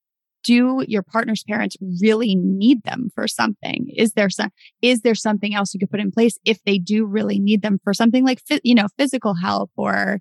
[0.47, 3.87] do your partner's parents really need them for something?
[3.95, 4.49] Is there some
[4.81, 7.79] is there something else you could put in place if they do really need them
[7.83, 10.19] for something like you know physical help or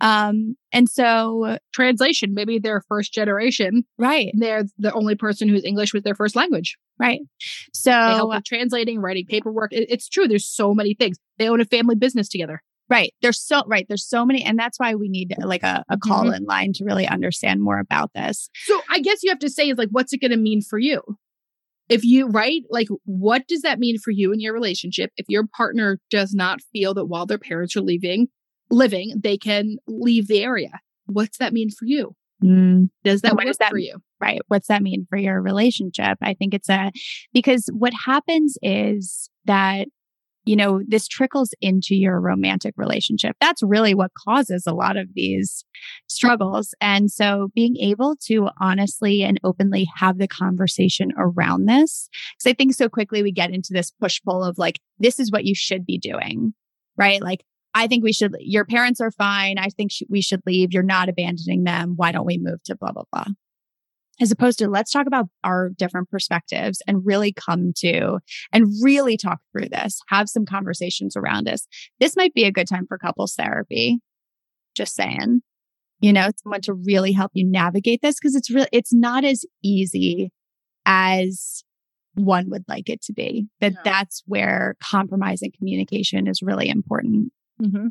[0.00, 3.84] um and so translation maybe they're first generation.
[3.98, 4.32] Right.
[4.34, 6.78] They're the only person who's english was their first language.
[6.98, 7.20] Right.
[7.74, 9.72] So they help with translating writing paperwork.
[9.74, 11.18] It, it's true there's so many things.
[11.38, 13.12] They own a family business together Right.
[13.20, 13.84] There's so right.
[13.88, 16.34] There's so many, and that's why we need like a, a call mm-hmm.
[16.34, 18.48] in line to really understand more about this.
[18.64, 20.78] So I guess you have to say is like, what's it going to mean for
[20.78, 21.02] you?
[21.88, 25.10] If you right, like, what does that mean for you in your relationship?
[25.16, 28.28] If your partner does not feel that while their parents are leaving,
[28.70, 30.80] living, they can leave the area.
[31.06, 32.14] What's that mean for you?
[32.42, 32.90] Mm.
[33.04, 33.98] Does that what does that for you?
[34.20, 34.40] Right.
[34.48, 36.18] What's that mean for your relationship?
[36.22, 36.92] I think it's a
[37.32, 39.88] because what happens is that
[40.46, 43.36] you know, this trickles into your romantic relationship.
[43.40, 45.64] That's really what causes a lot of these
[46.08, 46.72] struggles.
[46.80, 52.54] And so being able to honestly and openly have the conversation around this, because I
[52.54, 55.54] think so quickly we get into this push pull of like, this is what you
[55.54, 56.54] should be doing,
[56.96, 57.20] right?
[57.20, 59.58] Like, I think we should, your parents are fine.
[59.58, 60.72] I think sh- we should leave.
[60.72, 61.94] You're not abandoning them.
[61.96, 63.26] Why don't we move to blah, blah, blah.
[64.20, 68.18] As opposed to let's talk about our different perspectives and really come to
[68.52, 71.66] and really talk through this, have some conversations around us.
[72.00, 73.98] This might be a good time for couples therapy.
[74.74, 75.40] Just saying,
[76.00, 79.44] you know, someone to really help you navigate this because it's really, it's not as
[79.62, 80.30] easy
[80.84, 81.62] as
[82.14, 83.46] one would like it to be.
[83.60, 87.32] That that's where compromise and communication is really important.
[87.60, 87.88] Mm-hmm.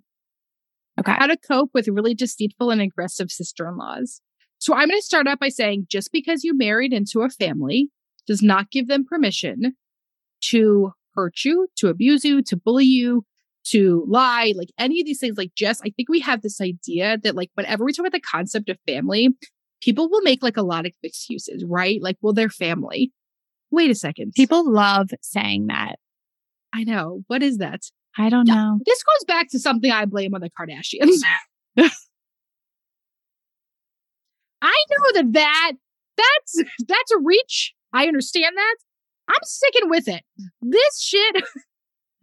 [1.00, 1.12] Okay.
[1.12, 4.22] How to cope with really deceitful and aggressive sister in laws.
[4.60, 7.90] So I'm going to start out by saying just because you married into a family
[8.28, 9.76] does not give them permission
[10.42, 13.26] to hurt you, to abuse you, to bully you,
[13.66, 15.38] to lie, like any of these things.
[15.38, 18.20] Like, Jess, I think we have this idea that, like, whenever we talk about the
[18.20, 19.30] concept of family,
[19.82, 22.02] people will make like a lot of excuses, right?
[22.02, 23.12] Like, well, they're family.
[23.72, 24.34] Wait a second.
[24.34, 25.96] People love saying that.
[26.74, 27.24] I know.
[27.28, 27.82] What is that?
[28.18, 28.80] I don't know.
[28.86, 31.22] This goes back to something I blame on the Kardashians.
[34.66, 35.72] I know that that
[36.18, 37.74] that's that's a reach.
[37.94, 38.76] I understand that.
[39.28, 40.24] I'm sticking with it.
[40.62, 41.44] This shit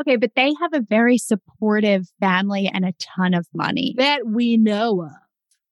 [0.03, 3.95] Okay, but they have a very supportive family and a ton of money.
[3.99, 5.13] that we know of.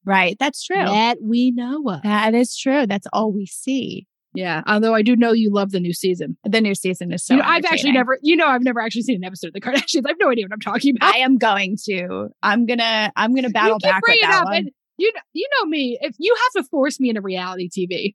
[0.04, 0.36] Right.
[0.38, 0.76] That's true.
[0.76, 2.02] That we know of.
[2.02, 2.86] That is true.
[2.86, 4.06] That's all we see.
[4.32, 4.62] Yeah.
[4.66, 6.36] Although I do know you love the new season.
[6.44, 7.34] The new season is so.
[7.34, 9.60] you know, I've actually never, you know, I've never actually seen an episode of the
[9.60, 10.02] Kardashians.
[10.06, 11.14] I have no idea what I'm talking about.
[11.14, 12.28] I am going to.
[12.42, 13.12] I'm gonna.
[13.16, 14.56] I'm gonna battle back with that up, one.
[14.56, 15.98] and you know, you know me.
[16.00, 18.14] If you have to force me into reality TV,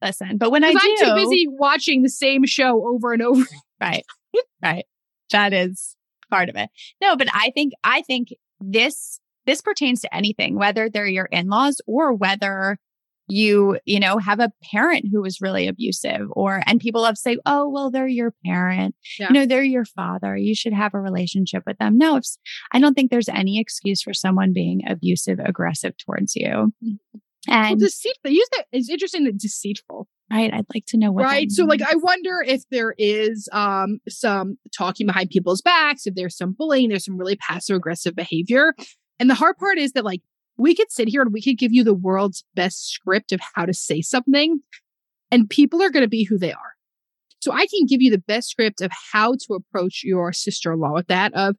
[0.00, 3.44] Listen, but when I do, I'm too busy watching the same show over and over.
[3.80, 4.04] right,
[4.62, 4.84] right,
[5.32, 5.96] that is
[6.30, 6.70] part of it.
[7.00, 8.28] No, but I think I think
[8.60, 12.78] this this pertains to anything, whether they're your in laws or whether
[13.28, 17.20] you you know have a parent who was really abusive or and people love to
[17.20, 19.28] say oh well they're your parent Yeah.
[19.28, 22.20] you know they're your father you should have a relationship with them no
[22.72, 27.78] i don't think there's any excuse for someone being abusive aggressive towards you Well, and
[27.80, 28.30] deceitful.
[28.30, 28.64] Use that.
[28.72, 30.06] It's interesting that deceitful.
[30.32, 33.98] right i'd like to know what right so like i wonder if there is um
[34.08, 38.74] some talking behind people's backs if there's some bullying there's some really passive aggressive behavior
[39.20, 40.20] and the hard part is that like
[40.58, 43.64] we could sit here and we could give you the world's best script of how
[43.64, 44.60] to say something
[45.30, 46.74] and people are going to be who they are.
[47.40, 51.06] So i can give you the best script of how to approach your sister-in-law with
[51.06, 51.56] that of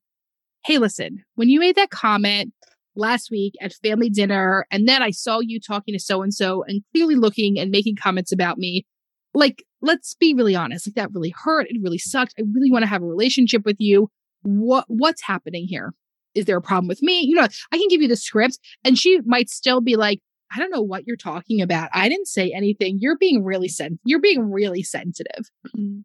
[0.66, 2.54] hey listen when you made that comment
[2.96, 6.64] last week at family dinner and then i saw you talking to so and so
[6.68, 8.86] and clearly looking and making comments about me
[9.34, 12.84] like let's be really honest like that really hurt it really sucked i really want
[12.84, 14.10] to have a relationship with you.
[14.42, 15.94] What what's happening here
[16.40, 17.22] is there a problem with me?
[17.22, 20.20] You know i can give you the script and she might still be like
[20.56, 21.90] i don't know what you're talking about.
[21.94, 22.98] I didn't say anything.
[23.00, 25.46] You're being really sen- you're being really sensitive.
[25.78, 26.04] Mm.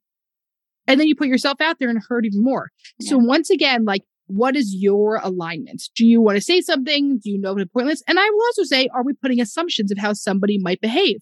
[0.86, 2.70] and then you put yourself out there and hurt even more.
[3.00, 5.82] So once again like what is your alignment?
[5.94, 7.18] Do you want to say something?
[7.22, 9.98] Do you know the pointless and i will also say are we putting assumptions of
[9.98, 11.18] how somebody might behave?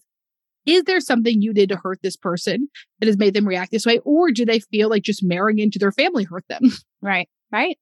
[0.65, 3.85] Is there something you did to hurt this person that has made them react this
[3.85, 6.63] way or do they feel like just marrying into their family hurt them?
[7.01, 7.77] Right right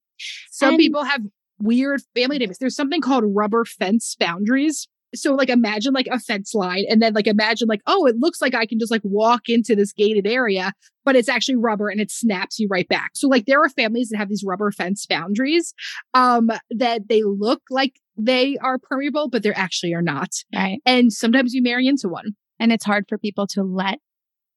[0.50, 1.22] some And- people have
[1.58, 2.58] weird family dynamics.
[2.58, 4.88] There's something called rubber fence boundaries.
[5.14, 8.40] So like imagine like a fence line and then like imagine like oh it looks
[8.40, 10.72] like i can just like walk into this gated area
[11.04, 13.10] but it's actually rubber and it snaps you right back.
[13.14, 15.74] So like there are families that have these rubber fence boundaries
[16.14, 20.30] um that they look like they are permeable but they actually are not.
[20.54, 20.80] Right.
[20.86, 22.32] And sometimes you marry into one.
[22.58, 23.98] And it's hard for people to let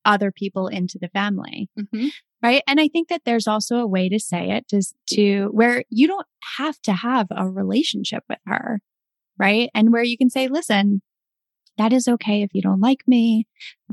[0.06, 2.08] other people into the family Mm-hmm.
[2.44, 5.84] right and i think that there's also a way to say it just to where
[5.89, 8.80] you don't have to have a relationship with her
[9.38, 11.02] right and where you can say listen
[11.78, 13.46] that is okay if you don't like me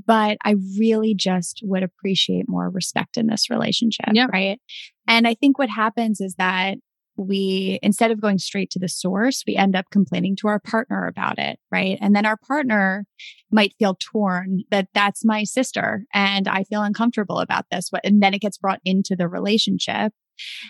[0.06, 4.26] but i really just would appreciate more respect in this relationship Yeah.
[4.32, 4.60] right
[5.08, 6.78] and i think what happens is that
[7.16, 11.06] we instead of going straight to the source we end up complaining to our partner
[11.06, 13.04] about it right and then our partner
[13.50, 17.90] might feel torn that that's my sister and I feel uncomfortable about this.
[18.02, 20.12] And then it gets brought into the relationship.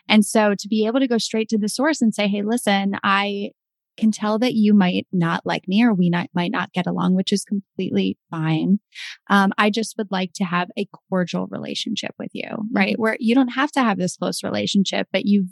[0.09, 2.97] And so to be able to go straight to the source and say, Hey, listen,
[3.03, 3.51] I
[3.97, 7.15] can tell that you might not like me or we not, might not get along,
[7.15, 8.81] which is completely fine.
[9.29, 12.99] Um, I just would like to have a cordial relationship with you, right?
[12.99, 15.47] Where you don't have to have this close relationship, but you,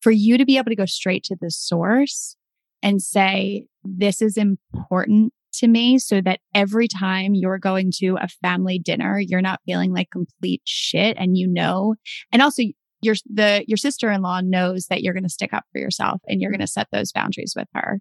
[0.00, 2.36] for you to be able to go straight to the source
[2.82, 8.28] and say, this is important to me so that every time you're going to a
[8.42, 11.94] family dinner, you're not feeling like complete shit and you know,
[12.32, 12.62] and also
[13.02, 16.50] your, the, your sister-in-law knows that you're going to stick up for yourself and you're
[16.50, 18.00] going to set those boundaries with her.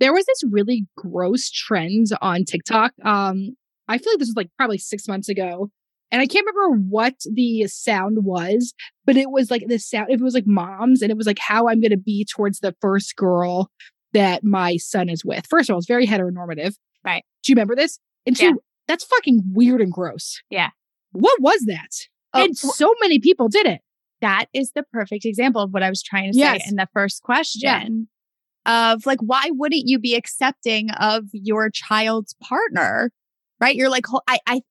[0.00, 2.92] there was this really gross trend on TikTok.
[3.04, 3.56] Um,
[3.88, 5.70] I feel like this was like probably six months ago.
[6.10, 8.72] And I can't remember what the sound was,
[9.04, 11.68] but it was like the sound, it was like moms, and it was like how
[11.68, 13.68] I'm going to be towards the first girl
[14.12, 15.44] that my son is with.
[15.48, 16.74] First of all, it's very heteronormative.
[17.04, 17.24] Right.
[17.42, 17.98] Do you remember this?
[18.26, 18.52] And two, Yeah.
[18.86, 20.40] that's fucking weird and gross.
[20.50, 20.70] Yeah.
[21.12, 21.90] What was that?
[22.32, 23.80] And so many people did it.
[24.24, 26.62] That is the perfect example of what I was trying to Yes.
[26.64, 28.08] say in the first question
[28.66, 33.10] of like, why wouldn't you be accepting of your child's partner?
[33.60, 33.76] Right?
[33.76, 34.62] You're like, I, I,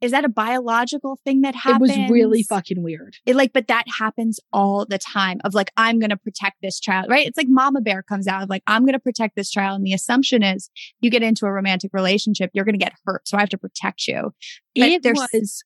[0.00, 1.90] is that a biological thing that happens?
[1.90, 3.16] It was really fucking weird.
[3.26, 6.78] It like, but that happens all the time of like, I'm going to protect this
[6.78, 7.26] child, right?
[7.26, 9.76] It's like mama bear comes out of like, I'm going to protect this child.
[9.78, 13.26] And the assumption is you get into a romantic relationship, you're going to get hurt.
[13.26, 14.32] So I have to protect you.
[14.76, 15.64] But it there's- was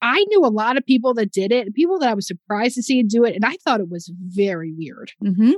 [0.00, 2.82] I knew a lot of people that did it, people that I was surprised to
[2.82, 5.12] see do it, and I thought it was very weird.
[5.22, 5.52] Mm-hmm.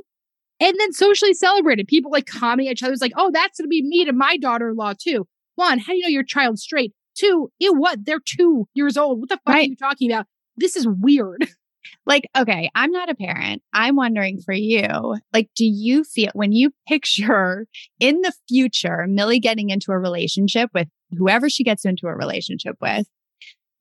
[0.62, 1.86] And then socially celebrated.
[1.86, 4.94] People like commenting each other was like, oh, that's gonna be me to my daughter-in-law
[5.00, 5.26] too.
[5.56, 6.92] One, how do you know your child's straight?
[7.16, 8.04] Two, ew, what?
[8.04, 9.20] They're two years old.
[9.20, 10.26] What the fuck are you talking about?
[10.56, 11.48] This is weird.
[12.06, 16.52] like okay i'm not a parent i'm wondering for you like do you feel when
[16.52, 17.66] you picture
[17.98, 22.76] in the future millie getting into a relationship with whoever she gets into a relationship
[22.80, 23.06] with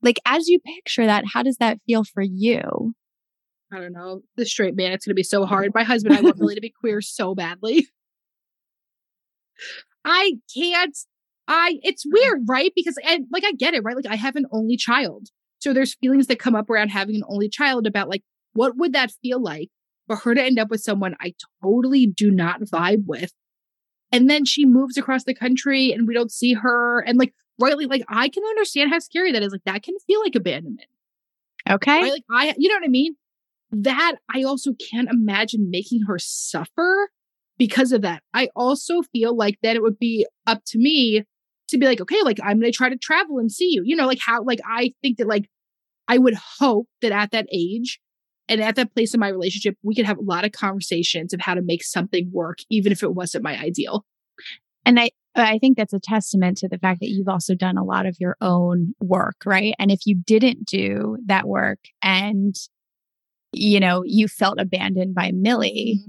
[0.02, 2.94] like as you picture that how does that feel for you
[3.72, 4.22] I don't know.
[4.36, 5.72] The straight man, it's gonna be so hard.
[5.76, 7.88] My husband, I want Millie to be queer so badly.
[10.06, 10.98] I can't.
[11.48, 12.20] I it's uh-huh.
[12.20, 12.72] weird, right?
[12.76, 13.96] Because and like I get it, right?
[13.96, 15.28] Like I have an only child.
[15.60, 18.24] So there's feelings that come up around having an only child about like
[18.54, 19.70] what would that feel like
[20.08, 21.34] for her to end up with someone I
[21.64, 23.32] totally do not vibe with.
[24.12, 27.02] And then she moves across the country and we don't see her.
[27.02, 29.52] And like rightly, like I can understand how scary that is.
[29.52, 30.88] Like that can feel like abandonment
[31.70, 32.12] okay right?
[32.12, 33.16] Like I, you know what I mean?
[33.72, 37.10] That I also can't imagine making her suffer
[37.58, 38.24] because of that.
[38.34, 41.24] I also feel like that it would be up to me
[41.68, 43.84] to be like, okay, like I'm going to try to travel and see you.
[43.86, 45.48] You know, like how, like I think that like
[46.08, 48.00] I would hope that at that age
[48.48, 51.42] and at that place in my relationship, we could have a lot of conversations of
[51.42, 54.06] how to make something work, even if it wasn't my ideal.
[54.86, 55.12] and i
[55.48, 58.16] i think that's a testament to the fact that you've also done a lot of
[58.20, 62.56] your own work right and if you didn't do that work and
[63.52, 66.04] you know you felt abandoned by millie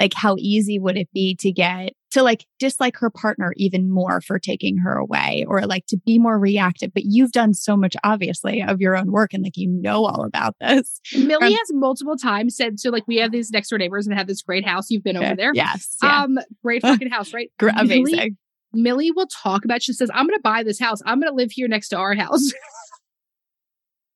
[0.00, 4.20] like how easy would it be to get to like dislike her partner even more
[4.20, 7.94] for taking her away or like to be more reactive but you've done so much
[8.04, 11.68] obviously of your own work and like you know all about this Millie Um, has
[11.72, 14.66] multiple times said, so like we have these next door neighbors and have this great
[14.66, 14.90] house.
[14.90, 15.52] You've been over there.
[15.54, 16.22] yes yeah.
[16.24, 17.50] Um, great fucking house, right?
[17.58, 18.36] Gr- Millie- amazing
[18.72, 19.82] Millie will talk about.
[19.82, 21.00] She says, "I'm going to buy this house.
[21.06, 22.52] I'm going to live here next to our house."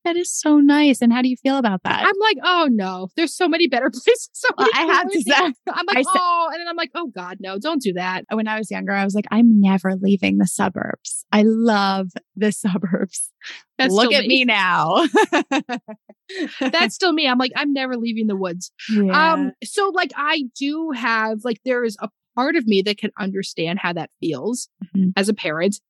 [0.06, 3.08] that is so nice and how do you feel about that I'm like, "Oh no,
[3.16, 6.48] there's so many better places." So Well, I have to say, I'm like, I "Oh,"
[6.52, 9.04] and then I'm like, "Oh God, no, don't do that." when I was younger, I
[9.04, 11.26] was like, I'm never leaving the suburbs.
[11.32, 13.32] I love the suburbs.
[13.78, 15.06] That's Look at me now.
[16.60, 17.28] That's still me.
[17.28, 18.72] I'm like, I'm never leaving the woods.
[18.90, 19.32] Yeah.
[19.32, 23.10] Um, so like, I do have like, there is a part of me that can
[23.18, 25.12] understand how that feels Mhm.
[25.16, 25.80] as a parent.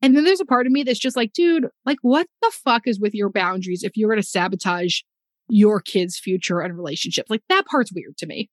[0.00, 2.86] And then there's a part of me that's just like, dude, like, what the fuck
[2.86, 5.00] is with your boundaries if you're going to sabotage
[5.48, 7.26] your kid's future and relationship?
[7.28, 8.48] Like, that part's weird to me.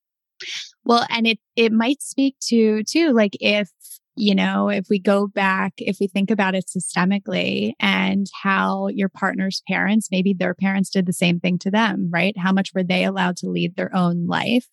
[0.84, 3.70] Well, and it it might speak to too, like if
[4.18, 9.10] you know, if we go back, if we think about it systemically and how your
[9.10, 12.34] partner's parents, maybe their parents did the same thing to them, right?
[12.38, 14.66] How much were they allowed to lead their own life?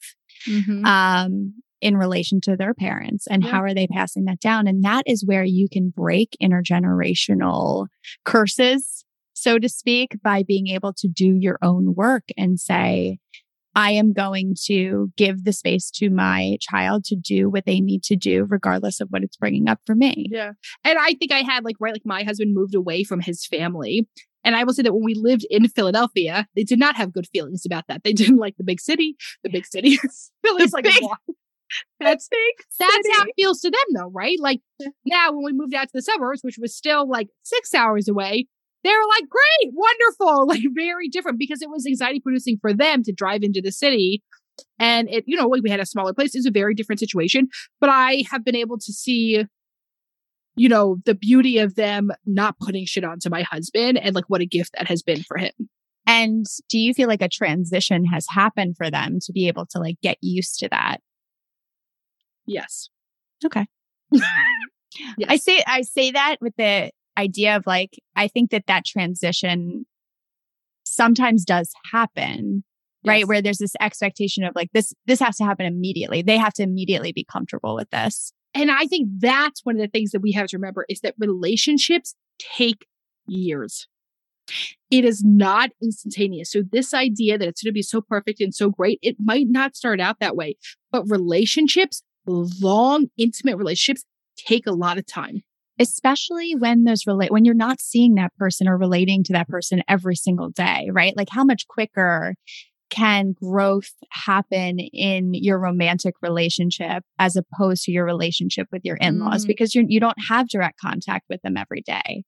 [0.86, 1.54] um,
[1.84, 3.52] in relation to their parents and Yeah.
[3.52, 7.88] how are they passing that down and that is where you can break intergenerational
[8.26, 13.18] curses so to speak by being able to do your own work and say
[13.76, 18.04] i am going to give the space to my child to do what they need
[18.04, 20.52] to do regardless of what it's bringing up for me Yeah.
[20.84, 24.08] And I think I had like, right, like my husband moved away from his family.
[24.46, 27.28] And I will say that when we lived in Philadelphia, they did not have good
[27.34, 28.04] feelings about that.
[28.04, 29.16] They didn't like the big city.
[29.44, 29.98] The big city.
[30.46, 31.04] Philly's like, big-?
[32.00, 32.28] That's
[32.80, 34.38] that's how it feels to them though, right?
[34.40, 34.62] Like
[35.06, 38.48] now when we moved out to the suburbs, which was still like six hours away,
[38.84, 43.04] they were like, great, wonderful, like very different because it was anxiety producing for them
[43.04, 44.22] to drive into the city.
[44.78, 46.36] And it, you know, like we had a smaller place.
[46.36, 47.48] It's a very different situation.
[47.82, 49.46] But I have been able to see
[50.56, 54.42] you know, the beauty of them not putting shit onto my husband and like what
[54.42, 55.52] a gift that has been for him.
[56.06, 59.80] and do you feel like a transition has happened for them to be able to
[59.80, 60.98] like get used to that
[62.46, 62.90] Yes.
[63.46, 63.66] Okay.
[64.12, 64.24] yes.
[65.28, 69.86] I say I say that with the idea of like I think that that transition
[70.84, 72.64] sometimes does happen,
[73.06, 73.28] right?
[73.28, 76.22] Where there's this expectation of like this this has to happen immediately.
[76.22, 78.34] They have to immediately be comfortable with this.
[78.54, 81.16] And I think that's one of the things that we have to remember is that
[81.18, 82.86] relationships take
[83.26, 83.88] years.
[84.92, 86.52] It is not instantaneous.
[86.52, 89.48] So this idea that it's going to be so perfect and so great, it might
[89.50, 90.58] not start out that way.
[90.92, 94.04] But relationships, long, intimate relationships
[94.38, 95.42] take a lot of time.
[95.80, 99.82] especially when those relate when you're not seeing that person or relating to that person
[99.88, 101.18] every single day, right?
[101.18, 102.36] Like how much quicker
[102.92, 109.46] can growth happen in your romantic relationship as opposed to your relationship with your in-laws
[109.46, 109.48] Mm.
[109.48, 112.24] because you you don't have direct contact with them every day.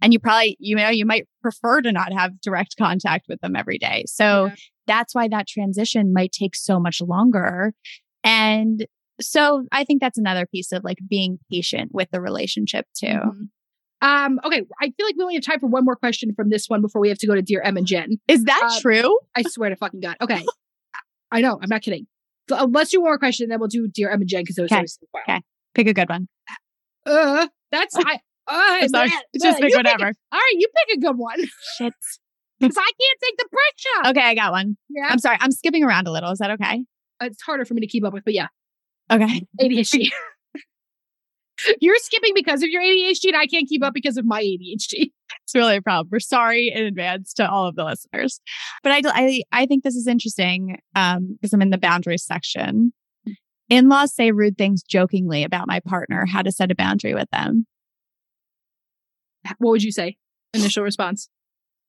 [0.00, 3.54] And you probably you know you might prefer to not have direct contact with them
[3.54, 4.04] every day.
[4.06, 4.54] So Yeah.
[4.86, 7.74] that's why that transition might take so much longer.
[8.24, 8.86] And
[9.20, 13.06] so I think that's another piece of like being patient with the relationship too.
[13.06, 13.48] Mhm.
[14.00, 16.68] Um, okay, I feel like we only have time for one more question from this
[16.68, 18.20] one before we have to go to Dear Em and Jen.
[18.28, 19.18] Is that Uh, true?
[19.34, 20.16] I swear to fucking God.
[20.20, 20.44] Okay.
[21.32, 22.06] I know, I'm not kidding.
[22.48, 24.42] So, uh, let's do one more question and then we'll do Dear Em and Jen
[24.42, 25.42] because those Okay, are okay.
[25.74, 26.28] Pick a good one.
[27.04, 28.20] Uh, that's I.
[28.46, 29.08] Uh, sorry.
[29.10, 29.12] bleh,
[29.42, 30.04] Just pick whatever.
[30.06, 31.38] a- all right, you pick a good one
[31.76, 31.92] Shit.
[32.60, 34.10] because I can't take the pressure.
[34.10, 34.76] Okay, I got one.
[34.88, 35.36] Yeah, I'm sorry.
[35.40, 36.30] I'm skipping around a little.
[36.30, 36.84] Is that okay?
[37.20, 38.46] it's harder for me to keep up with, but yeah,
[39.10, 39.46] Okay.
[39.60, 40.08] ADHD.
[41.80, 45.10] You're skipping because of your ADHD, and I can't keep up because of my ADHD.
[45.44, 46.08] It's really a problem.
[46.12, 48.38] We're sorry in advance to all of the listeners.
[48.82, 52.92] But I, I, I think this is interesting um, because I'm in the boundaries section.
[53.70, 56.26] In laws say rude things jokingly about my partner.
[56.26, 57.66] How to set a boundary with them.
[59.56, 60.18] What would you say?
[60.52, 61.30] Initial response.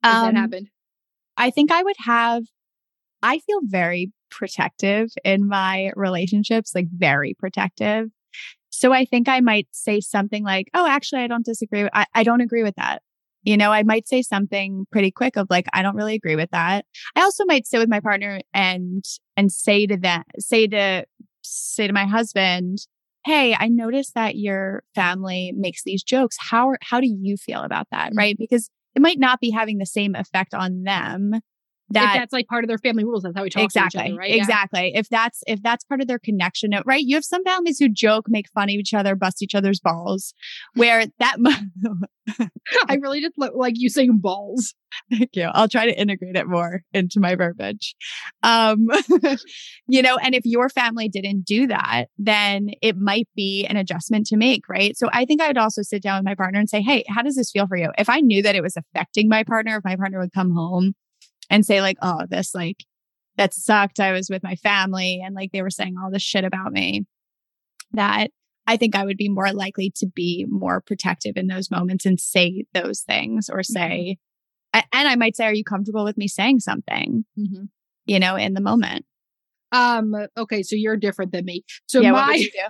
[0.05, 0.67] If Um, that happened.
[1.35, 2.43] I think I would have,
[3.21, 8.07] I feel very protective in my relationships, like very protective.
[8.69, 11.87] So I think I might say something like, oh, actually, I don't disagree.
[11.93, 13.01] I, I don't agree with that.
[13.43, 16.51] You know, I might say something pretty quick of like, I don't really agree with
[16.51, 16.85] that.
[17.15, 19.03] I also might sit with my partner and,
[19.37, 21.05] and say to that, say to,
[21.41, 22.79] say to my husband,
[23.25, 26.37] Hey, I noticed that your family makes these jokes.
[26.39, 28.11] How, how do you feel about that?
[28.13, 28.17] Mhm.
[28.17, 28.35] Right.
[28.37, 31.33] Because it might not be having the same effect on them
[31.95, 34.11] if that's like part of their family rules, that's how we talk exactly to each
[34.11, 34.29] other, right?
[34.29, 34.37] Yeah.
[34.37, 34.91] exactly.
[34.95, 37.03] If that's if that's part of their connection right?
[37.03, 40.33] You have some families who joke make fun of each other bust each other's balls
[40.75, 41.37] where that
[42.87, 44.75] I really just lo- like you saying balls.
[45.09, 45.49] thank you.
[45.53, 47.95] I'll try to integrate it more into my verbiage.
[48.43, 48.87] Um
[49.87, 54.27] you know and if your family didn't do that then it might be an adjustment
[54.27, 54.97] to make right?
[54.97, 57.21] So i think i would also sit down with my partner and say hey how
[57.21, 57.89] does this feel for you?
[57.97, 60.93] If i knew that it was affecting my partner if my partner would come home
[61.49, 62.83] and say like oh this like
[63.37, 63.99] that sucked.
[64.01, 67.05] I was with my family and like they were saying all this shit about me
[67.93, 68.27] that
[68.67, 72.19] i think i would be more likely to be more protective in those moments and
[72.19, 74.17] say those things or say
[74.75, 77.25] a- and i might say are you comfortable with me saying something?
[77.39, 77.63] Mm-hmm.
[78.05, 79.05] you know in the moment.
[79.71, 80.13] Um.
[80.37, 81.63] Okay, so you're different than me.
[81.87, 82.67] So yeah my what would you do?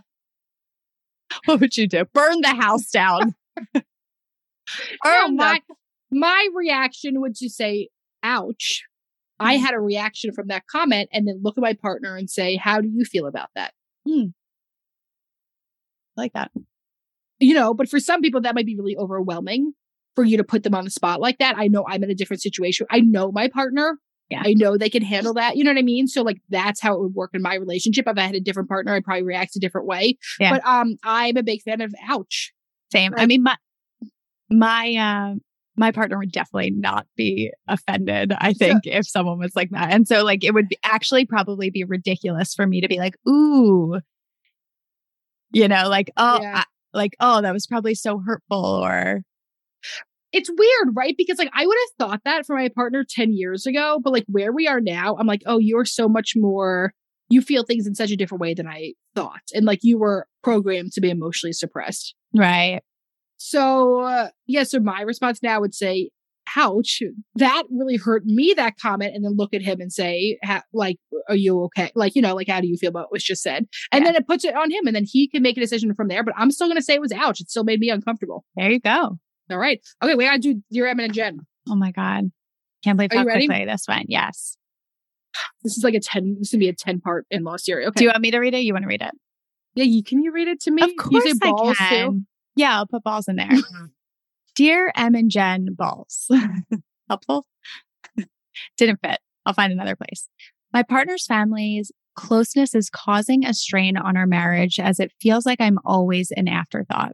[1.46, 2.06] What would you do?
[2.14, 3.36] Burn the house down.
[5.06, 5.60] No, the- my
[6.12, 7.90] my reaction would just say,
[8.24, 8.84] "Ouch."
[9.42, 9.64] I Mm-hmm.
[9.66, 12.82] had a reaction from that comment, and then look at my partner and say, "How
[12.82, 13.74] do you feel about that?"
[14.08, 14.32] I
[16.18, 16.52] like that
[17.40, 19.74] You know, but for some people, that might be really overwhelming
[20.16, 21.58] for you to put them on the spot like that.
[21.58, 22.86] I know I'm in a different situation.
[22.90, 23.98] I know my partner.
[24.30, 24.42] Yeah.
[24.46, 25.56] I know they can handle that.
[25.56, 26.08] You know what I mean?
[26.08, 28.06] So like that's how it would work in my relationship.
[28.08, 30.18] If I had a different partner, I'd probably react a different way.
[30.40, 30.52] Yeah.
[30.52, 32.52] But um I'm a big fan of ouch.
[32.92, 33.56] same i mean my
[34.52, 35.36] my uh
[35.80, 40.08] my partner would definitely not be offended i think if someone was like that and
[40.08, 44.00] so like it would be, actually probably be ridiculous for me to be like ooh
[45.52, 46.60] you know like oh Yeah.
[46.60, 46.64] I,
[46.94, 49.22] like oh that was probably so hurtful or
[50.32, 51.16] It's weird, right?
[51.18, 54.26] Because like I would have thought that for my partner 10 years ago, but like
[54.28, 56.94] where we are now, I'm like, oh, you're so much more
[57.30, 59.42] you feel things in such a different way than I thought.
[59.54, 62.16] And like you were programmed to be emotionally suppressed.
[62.36, 62.82] right
[63.42, 66.10] So, uh, yeah, so my response now would say,
[66.58, 67.02] ouch,
[67.36, 69.16] that really hurt me, that comment.
[69.16, 70.38] And then look at him and say,
[70.74, 70.98] like,
[71.30, 71.90] are you okay?
[71.96, 73.66] Like, you know, like, how do you feel about what was just said?
[73.94, 74.12] And Yeah.
[74.12, 76.22] then it puts it on him and then he can make a decision from there.
[76.24, 77.40] But I'm still going to say it was ouch.
[77.40, 78.44] It still made me uncomfortable.
[78.58, 79.18] there you go
[79.50, 79.80] All right.
[80.04, 81.40] Okay, we got to do your Emin and Jen.
[81.70, 82.32] oh my god
[82.84, 83.46] can't believe how ready?
[83.48, 84.58] quickly this went yes
[85.64, 87.58] This is like a 10, this is going to be a 10 part in law
[87.58, 87.88] series.
[87.90, 88.00] Okay.
[88.00, 89.12] do you want me to read it you want to read it
[89.76, 90.82] yeah, you, can you read it to me?
[90.82, 92.12] Of course I can.
[92.12, 92.22] too?
[92.60, 93.48] Yeah, I'll put balls in there.
[94.54, 96.28] Dear Em and Jen balls.
[97.10, 97.48] Helpful?
[98.78, 99.20] Didn't fit.
[99.46, 100.28] I'll find another place.
[100.74, 105.62] My partner's family's closeness is causing a strain on our marriage as it feels like
[105.62, 107.14] I'm always an afterthought.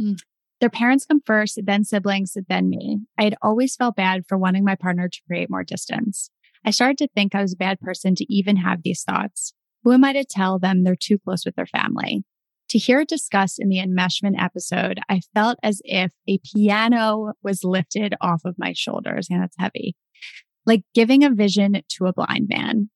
[0.00, 0.20] Mm.
[0.60, 3.00] Their parents come first, then siblings, then me.
[3.18, 6.30] I had always felt bad for wanting my partner to create more distance.
[6.64, 9.54] I started to think I was a bad person to even have these thoughts.
[9.82, 12.22] Who am I to tell them they're too close with their family?
[12.70, 17.64] To hear it discussed in the enmeshment episode, I felt as if a piano was
[17.64, 19.28] lifted off of my shoulders.
[19.30, 19.96] And that's heavy.
[20.66, 22.90] Like giving a vision to a blind man.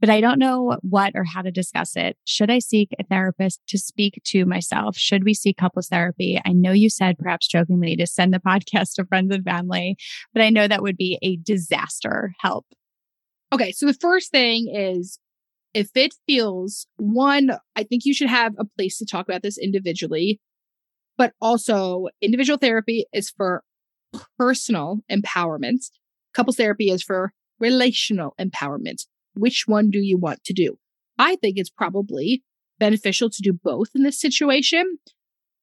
[0.00, 2.18] but I don't know what or how to discuss it.
[2.24, 4.98] Should I seek a therapist to speak to myself?
[4.98, 6.38] Should we seek couples therapy?
[6.44, 9.96] I know you said perhaps jokingly to send the podcast to friends and family,
[10.34, 12.66] but I know that would be a disaster help.
[13.52, 13.72] Okay.
[13.72, 15.18] So the first thing is
[15.74, 19.58] if it feels one, I think you should have a place to talk about this
[19.58, 20.40] individually,
[21.18, 23.62] but also individual therapy is for
[24.38, 25.90] personal empowerment.
[26.32, 29.04] Couples therapy is for relational empowerment.
[29.34, 30.78] Which one do you want to do?
[31.18, 32.42] I think it's probably
[32.78, 34.98] beneficial to do both in this situation.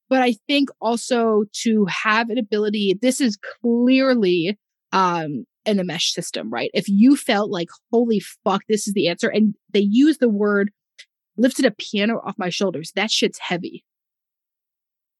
[0.08, 4.58] But I think also to have an ability, this is clearly
[4.92, 6.70] um, an enmeshed system, right?
[6.74, 10.70] If you felt like, holy fuck, this is the answer, and they use the word
[11.36, 13.84] lifted a piano off my shoulders, that shit's heavy.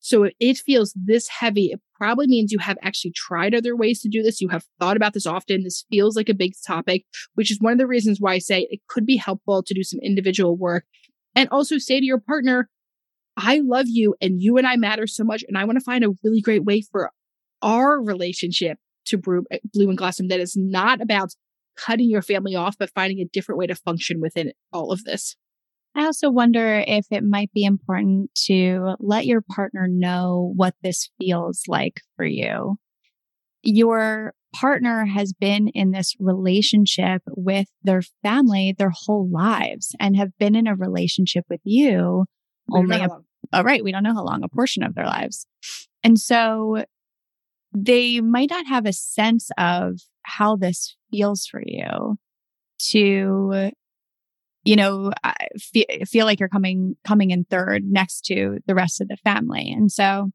[0.01, 4.01] So if it feels this heavy, it probably means you have actually tried other ways
[4.01, 4.41] to do this.
[4.41, 5.63] You have thought about this often.
[5.63, 8.67] This feels like a big topic, which is one of the reasons why I say
[8.69, 10.85] it could be helpful to do some individual work
[11.37, 12.69] and also say to your partner,
[13.37, 15.45] I love you and you and I matter so much.
[15.47, 17.11] And I want to find a really great way for
[17.63, 21.35] our relationship to brew, eh, blue and blossom that is not about
[21.77, 25.37] cutting your family off, but finding a different way to function within all of this.
[25.95, 31.11] I also wonder if it might be important to let your partner know what this
[31.19, 32.77] feels like for you.
[33.63, 40.37] Your partner has been in this relationship with their family their whole lives and have
[40.39, 42.27] been in a relationship with you
[42.71, 43.09] only a,
[43.53, 45.47] oh, right we don't know how long a portion of their lives
[46.05, 46.85] and so
[47.75, 52.17] they might not have a sense of how this feels for you
[52.91, 53.73] to
[54.65, 55.13] you know,
[55.59, 59.73] feel, feel like you're coming, coming in third next to the rest of the family.
[59.73, 60.31] And so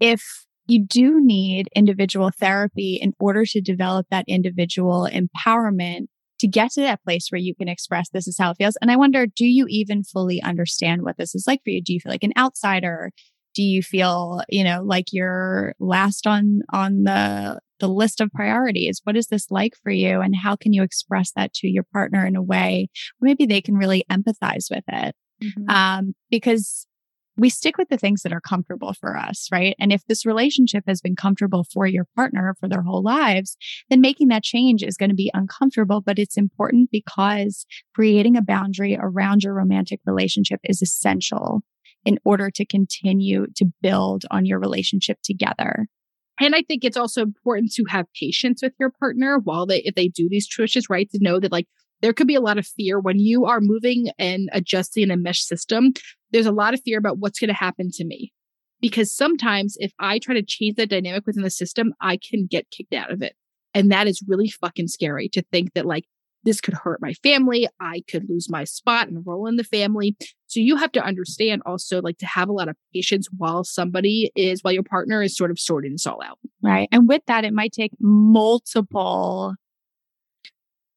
[0.00, 0.22] if
[0.66, 6.06] you do need individual therapy in order to develop that individual empowerment
[6.38, 8.76] to get to that place where you can express this is how it feels.
[8.80, 11.82] And I wonder, do you even fully understand what this is like for you?
[11.82, 13.10] Do you feel like an outsider?
[13.54, 19.00] Do you feel, you know, like you're last on, on the the list of priorities.
[19.04, 20.20] What is this like for you?
[20.20, 22.88] And how can you express that to your partner in a way
[23.20, 25.14] maybe they can really empathize with it?
[25.42, 25.68] Mm-hmm.
[25.68, 26.86] Um, because
[27.36, 29.74] we stick with the things that are comfortable for us, right?
[29.80, 33.56] And if this relationship has been comfortable for your partner for their whole lives,
[33.90, 38.42] then making that change is going to be uncomfortable, but it's important because creating a
[38.42, 41.62] boundary around your romantic relationship is essential
[42.04, 45.86] in order to continue to build on your relationship together.
[46.40, 49.94] And I think it's also important to have patience with your partner while they, if
[49.94, 51.08] they do these choices, right?
[51.10, 51.66] To know that like
[52.02, 55.46] there could be a lot of fear when you are moving and adjusting an enmeshed
[55.46, 55.92] system.
[56.32, 58.32] There's a lot of fear about what's going to happen to me.
[58.80, 62.70] Because sometimes if I try to change the dynamic within the system, I can get
[62.70, 63.34] kicked out of it.
[63.72, 66.04] And that is really fucking scary to think that like
[66.44, 67.68] this could hurt my family.
[67.80, 70.16] I could lose my spot and roll in the family.
[70.46, 74.30] So you have to understand also like to have a lot of patience while somebody
[74.36, 76.38] is, while your partner is sort of sorting this all out.
[76.62, 76.88] Right.
[76.92, 79.54] And with that, it might take multiple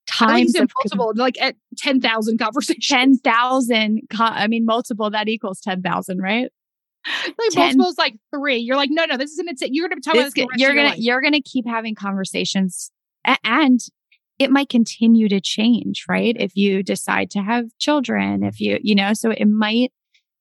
[0.07, 3.21] times of multiple, like at 10,000 conversations.
[3.23, 4.01] 10,000.
[4.19, 6.51] I mean, multiple, that equals 10,000, right?
[7.25, 8.57] like 10, multiple is like three.
[8.57, 9.69] You're like, no, no, this isn't it.
[9.71, 10.61] You're going to talk this, about this.
[10.61, 12.91] You're going to, you're going to keep having conversations
[13.43, 13.79] and
[14.39, 16.35] it might continue to change, right?
[16.38, 19.91] If you decide to have children, if you, you know, so it might,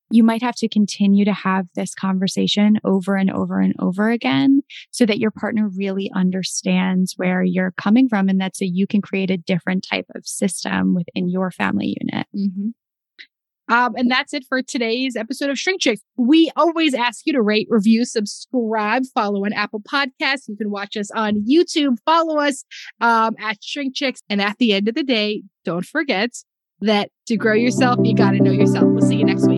[0.09, 4.61] you might have to continue to have this conversation over and over and over again
[4.91, 9.01] so that your partner really understands where you're coming from and that so you can
[9.01, 12.27] create a different type of system within your family unit.
[12.35, 12.69] Mm-hmm.
[13.69, 16.01] Um, and that's it for today's episode of Shrink Chicks.
[16.15, 20.47] We always ask you to rate, review, subscribe, follow on Apple Podcasts.
[20.47, 21.97] You can watch us on YouTube.
[22.05, 22.63] Follow us
[23.01, 24.21] um, at Shrink Chicks.
[24.29, 26.31] And at the end of the day, don't forget
[26.81, 28.85] that to grow yourself, you got to know yourself.
[28.85, 29.56] We'll see you next week.